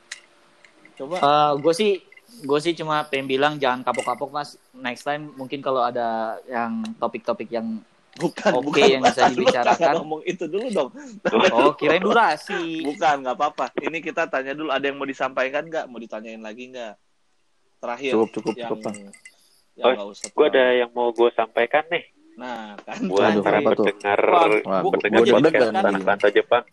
[0.99, 1.23] Coba.
[1.55, 6.41] gue sih gue sih cuma pengen bilang jangan kapok-kapok mas next time mungkin kalau ada
[6.49, 7.79] yang topik-topik yang
[8.17, 8.85] bukan, oke, bukan.
[8.89, 9.93] yang bisa dibicarakan.
[10.01, 10.89] ngomong itu dulu dong.
[11.53, 13.65] oh kirain durasi Bukan, nggak apa-apa.
[13.81, 14.69] Ini kita tanya dulu.
[14.69, 15.85] Ada yang mau disampaikan nggak?
[15.89, 16.93] Mau ditanyain lagi nggak?
[17.81, 18.11] Terakhir.
[18.13, 18.97] Cukup, cukup, yang, cukup, Bang.
[19.73, 20.29] yang Oh, usah.
[20.29, 22.97] Gue ada yang mau gue sampaikan nih Nah, kan.
[23.05, 24.19] buat para pendengar
[24.89, 26.05] pendengar podcast nih.
[26.05, 26.63] rantau Jepang.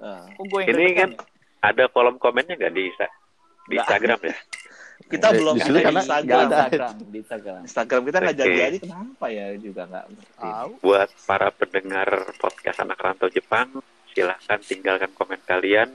[0.00, 0.24] Nah,
[0.64, 1.20] Ini kan ya?
[1.60, 2.88] ada kolom komennya nggak di
[3.68, 3.76] di.
[3.76, 4.34] Instagram ya?
[5.10, 6.38] Kita Eh, belum ada karena Instagram.
[6.40, 6.56] ada.
[6.62, 8.40] Instagram di Instagram Instagram kita nggak Oke.
[8.40, 10.48] jadi-jadi kenapa ya juga nggak ngerti.
[10.80, 13.68] Buat para pendengar podcast anak rantau Jepang,
[14.08, 15.90] silahkan tinggalkan komen kalian.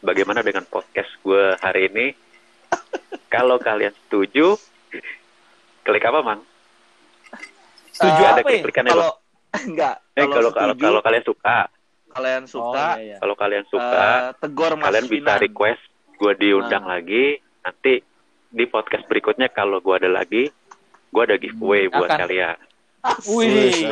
[0.00, 2.06] Bagaimana dengan podcast gue hari ini?
[3.28, 4.54] Kalau kalian setuju,
[5.82, 6.40] klik apa, Mang?
[7.92, 9.10] setuju ada apa ya klik-klikannya, Kalau
[9.62, 11.58] enggak, Eh, kalau kalau kalian suka,
[12.10, 13.16] kalian suka, oh, iya, iya.
[13.20, 15.82] kalau kalian suka, eh, tegor Mas kalian bisa request
[16.14, 16.96] gue diundang Nah.
[16.96, 17.24] lagi.
[17.62, 17.94] Nanti
[18.52, 20.52] di podcast berikutnya kalau gue ada lagi,
[21.08, 22.56] gue ada giveaway buat akan- kalian.
[23.26, 23.88] Wih.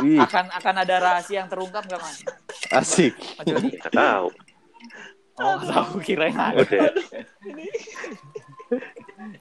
[0.00, 2.24] Wih, akan akan ada rahasia yang terungkap nggak mas?
[2.72, 3.12] asik.
[3.42, 4.32] Nggak tahu.
[5.36, 6.88] Oh, tahu kirain ada.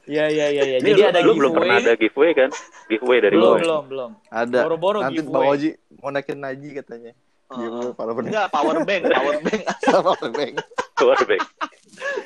[0.10, 0.64] Iya iya iya.
[0.66, 0.78] iya.
[0.82, 1.86] Ini Jadi lu, ada lu belum pernah giveaway.
[1.86, 2.50] ada giveaway kan?
[2.90, 3.60] Giveaway dari Belum gue.
[3.62, 4.12] belum belum.
[4.28, 4.60] Ada.
[4.66, 5.38] Boro-boro Nanti giveaway.
[5.38, 5.70] Bang Oji
[6.02, 7.12] mau naikin Naji katanya.
[7.50, 7.94] Giveaway oh.
[7.94, 8.34] para pendengar.
[8.36, 10.54] Enggak, power bank, power bank Sama Bang.
[11.00, 11.44] Powerbank.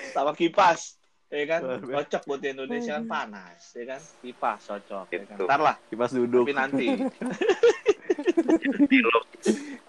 [0.10, 0.98] sama kipas.
[1.34, 1.62] Ya kan?
[1.82, 4.02] Cocok buat di Indonesia kan panas, ya kan?
[4.22, 5.34] Kipas cocok, ya kan?
[5.34, 5.44] Gitu.
[5.50, 6.46] Ntar lah, Kipas duduk.
[6.46, 6.86] tapi nanti.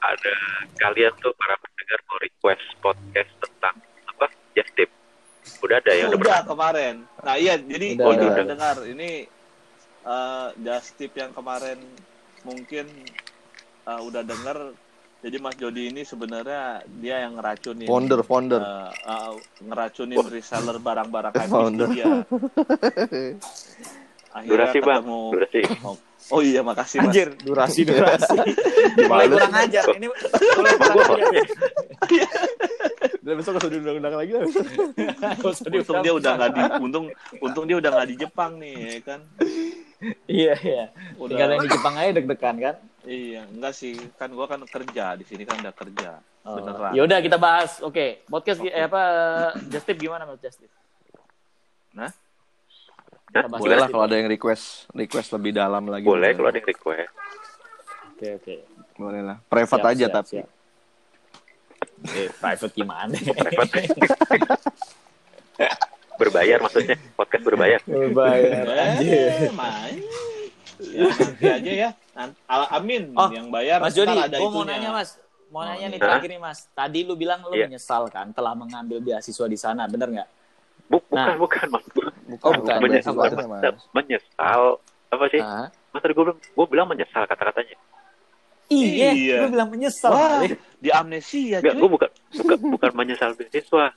[0.00, 0.34] Ada
[0.80, 3.76] kalian tuh para pendengar mau request podcast tentang
[4.08, 4.26] apa?
[4.56, 4.90] Just tip.
[5.60, 6.94] Udah ada ya, udah udah kemarin.
[7.20, 8.44] Nah iya, jadi Udah, ini udah.
[8.48, 9.10] dengar ini
[10.04, 11.76] eh just tip yang kemarin
[12.44, 12.88] mungkin
[13.84, 14.72] eh, udah dengar.
[15.24, 17.88] Jadi Mas Jody ini sebenarnya dia yang ngeracunin.
[17.88, 18.60] Founder, founder.
[18.60, 19.32] eh, eh,
[19.64, 21.88] ngeracunin reseller barang-barang Founder.
[21.88, 22.04] dia.
[24.34, 25.20] Akhirnya Durasi bang, ketemu.
[25.32, 25.60] durasi.
[25.80, 25.96] Oh,
[26.28, 27.08] oh iya makasih Mas.
[27.08, 28.36] Anjir, durasi durasi.
[29.00, 29.84] Mulai kurang ajar.
[29.96, 31.46] Ini mulai kurang ajar.
[33.24, 34.44] Dan besok usah diundang-undang lagi lah.
[35.40, 37.04] Untung dia udah nggak di untung
[37.40, 39.20] untung dia udah nggak di Jepang nih ya kan.
[40.28, 40.84] Iya iya.
[41.16, 42.76] Udah Tinggal yang di Jepang aja deg-degan kan.
[43.08, 43.96] Iya, enggak sih.
[44.20, 46.20] Kan gua kan kerja di sini kan udah kerja.
[46.44, 46.60] Oh.
[46.60, 46.92] Beneran.
[46.92, 47.80] Ya udah kita bahas.
[47.80, 49.02] Oke, podcast eh, apa
[49.72, 50.68] Just Tip gimana Mas Just Tip?
[51.96, 52.12] Nah,
[53.32, 56.04] bahas Boleh lah kalau ada yang request request lebih dalam lagi.
[56.04, 57.08] Boleh kalau ada yang request.
[58.12, 58.54] Oke oke.
[59.00, 59.36] Boleh lah.
[59.48, 60.28] Private Siap, aja siap, tapi.
[60.36, 60.48] siap.
[62.06, 63.16] Eh, private gimana?
[66.14, 67.80] Berbayar maksudnya, podcast berbayar.
[68.12, 68.64] Bayar
[69.00, 69.98] Eh, main.
[70.76, 71.90] Ya, nanti aja ya.
[72.12, 73.78] Nanti, Al- amin Oh, yang bayar.
[73.78, 75.18] Mas Jody, ada gue mau nanya Mas.
[75.48, 76.66] Mau Oh, nanya nih terakhir nih Mas.
[76.68, 77.66] Tadi lu bilang lu Iya.
[77.66, 80.28] menyesal kan telah mengambil beasiswa di sana, bener nggak?
[80.84, 81.34] Buk, bukan, Nah.
[81.34, 81.84] bukan, mas.
[81.88, 82.76] Bukan, Oh, bukan.
[82.78, 83.62] Menyesal, Apa sih, Mas?
[83.92, 84.62] menyesal.
[85.08, 85.40] Apa sih?
[85.40, 85.66] Ah.
[85.88, 87.74] Mas tadi gue bilang, gue bilang menyesal kata-katanya.
[88.66, 89.36] Iya, Iya.
[89.42, 90.10] lu bilang menyesal.
[90.10, 90.56] Wah, kali.
[90.78, 91.80] di amnesia Enggak, cuy.
[91.80, 93.84] gue bukan, bukan, bukan menyesal beasiswa.
[93.86, 93.92] Ah,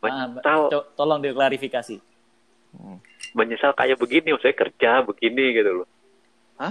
[0.00, 1.96] Menyesal, co- tolong diklarifikasi.
[3.32, 5.88] menyesal kayak begini, maksudnya kerja begini gitu loh.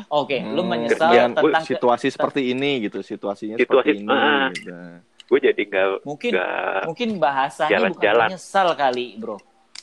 [0.10, 4.12] Oke, lu Hmm, menyesal kerjaan- tentang ke- situasi seperti ini gitu, situasinya Situasi- seperti ini.
[4.12, 4.48] ah.
[4.50, 4.72] gitu.
[5.26, 8.30] Gue jadi nggak, mungkin nggak, mungkin bahasanya bukan Jalan-jalan.
[8.30, 9.38] menyesal kali, Bro.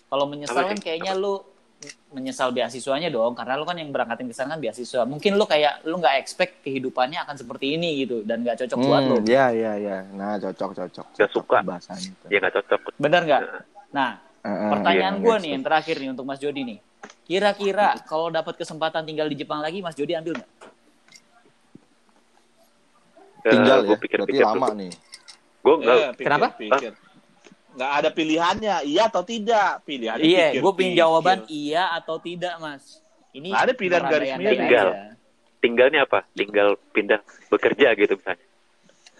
[0.06, 1.42] Kalau menyesal Apa kan kayaknya lu
[2.10, 5.04] menyesal beasiswanya dong, karena lu kan yang berangkatin ke sana kan beasiswa.
[5.04, 9.02] Mungkin lu kayak lu nggak expect kehidupannya akan seperti ini gitu dan nggak cocok buat
[9.04, 9.16] lu.
[9.20, 9.98] Hmm, ya, ya, ya.
[10.16, 11.06] Nah, cocok, cocok.
[11.12, 11.58] Nggak cocok suka.
[11.60, 12.08] bahasanya.
[12.10, 12.26] itu.
[12.32, 12.80] ya nggak cocok.
[12.96, 13.42] Bener nggak?
[13.92, 14.10] Nah,
[14.46, 16.78] Eh, eh, pertanyaan iya, gue iya, nih yang terakhir nih untuk Mas Jody nih.
[17.26, 20.50] Kira-kira kalau dapat kesempatan tinggal di Jepang lagi, Mas Jody ambil nggak?
[23.42, 24.78] Tinggal gue ya, berarti pikir-pikir lama dulu.
[24.80, 24.92] nih.
[25.60, 26.46] Gue nggak, Eh, pikir, Kenapa?
[26.54, 26.92] Pikir.
[27.76, 29.84] Nggak ada pilihannya, iya atau tidak.
[29.84, 30.96] Pilihannya Iya, pikir, gue pikir.
[30.96, 33.04] jawaban iya atau tidak, Mas.
[33.30, 34.48] Ini Nggak ada pilihan garis miring.
[34.58, 34.88] Tinggal.
[34.88, 35.04] aja.
[35.56, 36.20] tinggalnya apa?
[36.30, 38.44] Tinggal pindah bekerja gitu misalnya.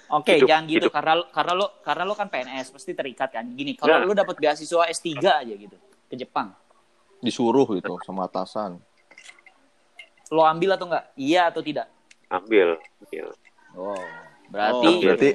[0.09, 0.93] Oke, Hidup- jangan gitu hidup.
[0.95, 3.45] karena karena lo karena lo kan PNS pasti terikat kan.
[3.51, 4.07] Gini, kalau Nggak.
[4.07, 5.75] lo dapat beasiswa S3 aja gitu
[6.07, 6.55] ke Jepang,
[7.19, 8.79] Disuruh gitu sama atasan.
[10.29, 11.05] lo ambil atau enggak?
[11.15, 11.91] Iya atau tidak?
[12.29, 13.27] Ambil, ambil.
[13.75, 13.99] Oh,
[14.49, 15.29] berarti Oh, Berarti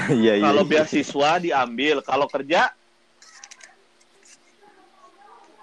[0.14, 0.44] Iya, iya.
[0.44, 0.70] Kalau iya.
[0.70, 2.72] beasiswa diambil, kalau kerja,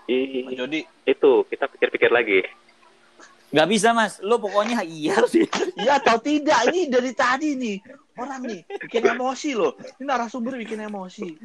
[0.09, 2.41] Mas Jody, itu kita pikir-pikir lagi.
[3.49, 4.17] nggak bisa mas.
[4.19, 5.73] Lo pokoknya iya tidak.
[5.75, 6.69] iya atau tidak?
[6.69, 7.77] Ini dari tadi nih.
[8.13, 9.73] orang nih bikin emosi loh.
[9.95, 11.39] Ini narasumber bikin emosi.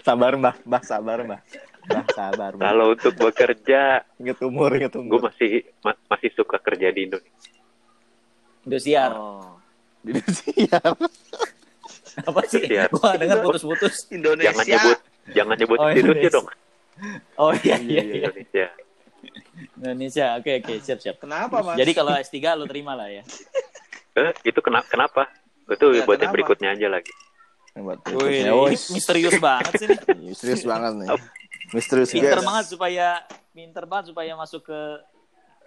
[0.00, 1.40] Sabar mbah, mbah sabar mbah.
[1.82, 2.64] Mbah sabar mbah.
[2.64, 5.26] Kalau untuk bekerja, Ingat umur, ingat gue umur.
[5.26, 7.50] masih ma- masih suka kerja di Indonesia.
[8.62, 9.10] Indosiar.
[9.12, 9.58] Oh.
[10.02, 10.94] Di siap.
[12.22, 12.60] Apa sih?
[12.60, 12.88] Indosiar.
[12.90, 14.06] Gua dengar putus-putus.
[14.10, 14.50] Indonesia.
[14.52, 14.98] Jangan nyebut,
[15.30, 16.30] jangan nyebut Oh, Indonesia Indonesia.
[16.30, 16.46] dong.
[17.36, 18.18] Oh iya iya iya.
[18.20, 18.66] Indonesia.
[19.78, 20.26] Indonesia.
[20.36, 21.16] Oke oke, siap siap.
[21.18, 21.76] Kenapa mas?
[21.76, 23.22] Jadi kalau S3 lu terima lah ya.
[24.12, 24.86] Eh, itu kenapa?
[24.86, 25.22] Kenapa?
[25.64, 27.12] Itu Ya, buat yang berikutnya aja lagi.
[27.72, 28.92] Buat Wih, berikutnya, ini wos.
[28.92, 29.98] misterius banget sih nih.
[30.20, 31.08] Ih, Serius banget nih.
[31.72, 33.06] Misterius Pinter banget supaya
[33.52, 34.80] pinter banget supaya masuk ke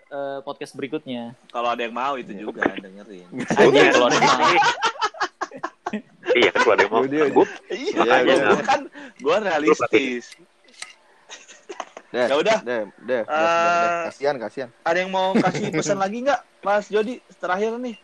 [0.08, 1.34] eh, podcast berikutnya.
[1.48, 3.26] Kalau ada yang mau itu juga dengerin.
[3.48, 4.50] Aja kalau ada yang mau.
[6.34, 7.04] iya kan kalau ada yang mau.
[7.06, 8.36] Gue Iya, Makanya.
[8.46, 8.80] gua kan
[9.16, 10.26] gue realistis.
[12.08, 12.58] Deh, Ya udah.
[12.62, 14.04] Deh, deh, deh, Eh, deh, deh.
[14.08, 14.70] Kasihan, kasihan.
[14.82, 17.20] Ada yang mau kasih pesan lagi nggak, Mas Jody?
[17.36, 18.00] Terakhir nih,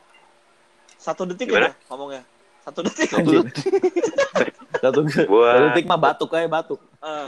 [0.93, 1.71] satu detik Gimana?
[1.71, 2.21] ya ngomongnya.
[2.61, 3.07] Satu detik.
[3.07, 3.31] Satu
[5.25, 6.79] Buat- satu detik mah batuk kayak batuk.
[6.99, 7.25] Eh,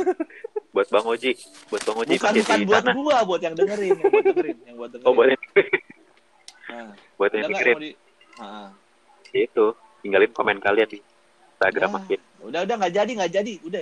[0.74, 1.32] buat Bang Oji,
[1.70, 2.94] buat Bang Oji bukan bukan buat sana.
[2.94, 5.08] gua, buat yang dengerin, yang buat dengerin, yang buat dengerin.
[5.08, 5.42] Oh, buat yang
[6.64, 7.92] Nah, buat yang dengerin di?
[8.36, 8.70] Ah,
[9.32, 9.66] itu
[10.02, 11.00] tinggalin komen kalian di
[11.54, 11.96] Instagram Ah.
[11.96, 12.20] makin.
[12.44, 13.82] udah udah nggak jadi nggak jadi, udah.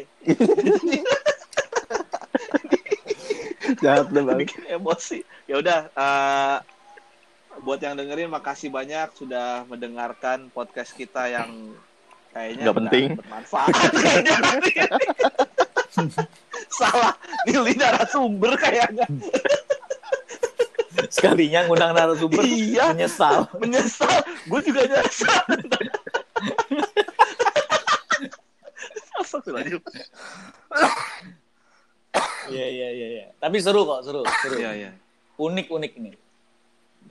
[3.80, 4.38] Jahat deh, Bang.
[4.38, 5.20] bikin emosi.
[5.46, 6.58] Ya udah, eh,
[7.62, 11.72] buat yang dengerin makasih banyak sudah mendengarkan podcast kita yang
[12.30, 13.06] kayaknya Nggak penting.
[13.16, 13.72] bermanfaat.
[16.80, 17.14] Salah,
[17.44, 19.06] milih narasumber kayaknya.
[21.12, 22.96] Sekalinya ngundang narasumber Iya.
[22.96, 23.48] menyesal.
[23.60, 25.44] Menyesal, gue juga nyesal.
[32.52, 33.26] Iya iya iya iya.
[33.40, 34.58] Tapi seru kok, seru, seru.
[34.60, 34.92] Iya, iya.
[35.40, 36.16] Unik-unik nih.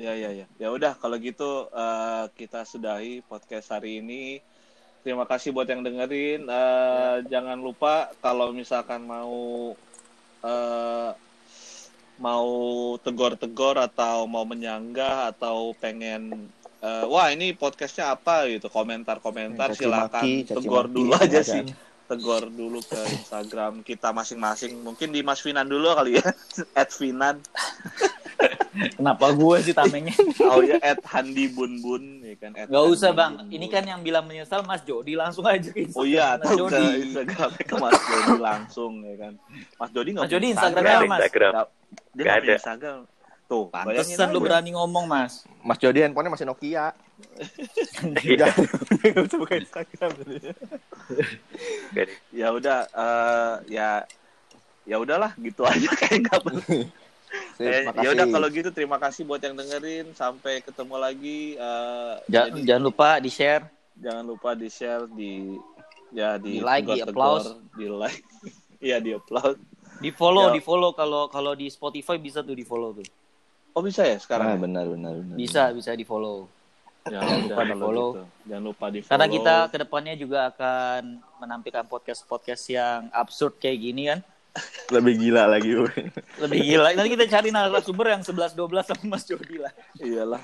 [0.00, 0.46] Ya ya ya.
[0.60, 4.44] Ya udah kalau gitu eh, kita sudahi podcast hari ini.
[5.00, 6.44] Terima kasih buat yang dengerin.
[6.44, 9.72] Eh, Jangan lupa kalau misalkan mau
[10.44, 11.10] eh,
[12.20, 12.48] mau
[13.00, 16.52] tegor-tegor atau mau menyanggah atau pengen
[16.84, 21.64] eh, wah ini podcastnya apa gitu komentar-komentar Caci silakan maki, tegor maki, dulu aja sih.
[22.04, 24.84] Tegor dulu ke Instagram kita masing-masing.
[24.84, 26.28] Mungkin di Mas Finan dulu kali ya.
[26.80, 27.40] At Finan.
[28.96, 30.16] Kenapa gue sih tamengnya?
[30.48, 32.50] Oh ya, at Handi Bun Bun, ya kan?
[32.54, 33.32] at Gak usah bang.
[33.46, 36.78] Ini kan yang bilang menyesal Mas Jody langsung aja ke Oh iya, Mas tahu ke
[36.78, 36.98] Jody.
[37.04, 39.32] Instagram ke Mas Jody langsung, ya kan?
[39.74, 41.18] Mas Jody nggak Mas Jody Instagramnya Ada apa, Mas?
[41.18, 41.52] Instagram.
[41.52, 41.70] Nggak-
[42.10, 42.54] Dia Nggak ada.
[42.54, 42.98] Instagram.
[43.44, 45.42] Tuh, Pantesan lu berani ngomong Mas.
[45.60, 46.94] Mas Jody handphonenya masih Nokia.
[48.16, 48.46] Iya.
[49.02, 50.10] Jangan buka Instagram.
[52.30, 53.88] Ya udah, eh, ya
[54.86, 56.86] ya udahlah gitu aja kayak nggak penting.
[57.56, 60.10] Eh, ya udah kalau gitu terima kasih buat yang dengerin.
[60.12, 61.54] Sampai ketemu lagi.
[61.54, 63.64] eh, Ja- jadi jangan lupa di share.
[63.94, 65.54] jangan lupa di share di
[66.10, 67.48] ya di, Di like, di tegor-tegor, applause.
[67.72, 68.20] di like,
[68.82, 69.60] iya di applause.
[69.98, 70.52] Di follow, Ya.
[70.52, 73.04] di follow kalau kalau di Spotify bisa tuh di follow tuh.
[73.70, 74.50] Oh bisa ya sekarang?
[74.50, 74.58] ya?
[74.58, 75.36] benar, benar, benar.
[75.36, 76.48] Bisa bisa di follow.
[77.02, 78.08] Ya, Jangan lupa kalau di-follow.
[78.10, 78.22] gitu.
[78.44, 81.00] Jangan lupa di Karena kita ke depannya juga akan
[81.38, 84.20] menampilkan podcast podcast yang absurd kayak gini kan.
[84.94, 85.70] Lebih gila lagi.
[85.78, 85.90] Bro.
[86.46, 86.88] Lebih gila.
[86.94, 89.72] Nanti kita cari narasumber yang 11 12 sama Mas Jody lah.
[90.02, 90.42] iyalah.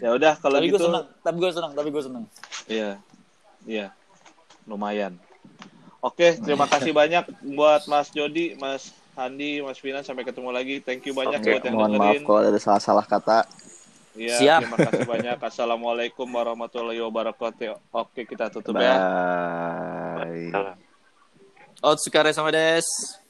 [0.00, 0.78] ya udah kalau tapi gitu.
[0.78, 2.24] gue senang, tapi gue senang, tapi gue senang.
[2.70, 2.90] Iya.
[3.66, 3.86] Iya.
[4.66, 5.18] Lumayan.
[6.02, 10.82] Oke, terima kasih banyak buat Mas Jody, Mas Handi, Mas Finan sampai ketemu lagi.
[10.82, 12.26] Thank you banyak Oke, buat yang mohon maaf dengerin.
[12.26, 13.46] kalau ada salah-salah kata.
[14.12, 14.60] Iya, Siap.
[14.66, 15.38] terima kasih banyak.
[15.50, 17.94] Assalamualaikum warahmatullahi wabarakatuh.
[17.94, 18.98] Oke, kita tutup ya.
[20.20, 20.91] Bye.
[21.84, 23.21] お疲れ様です。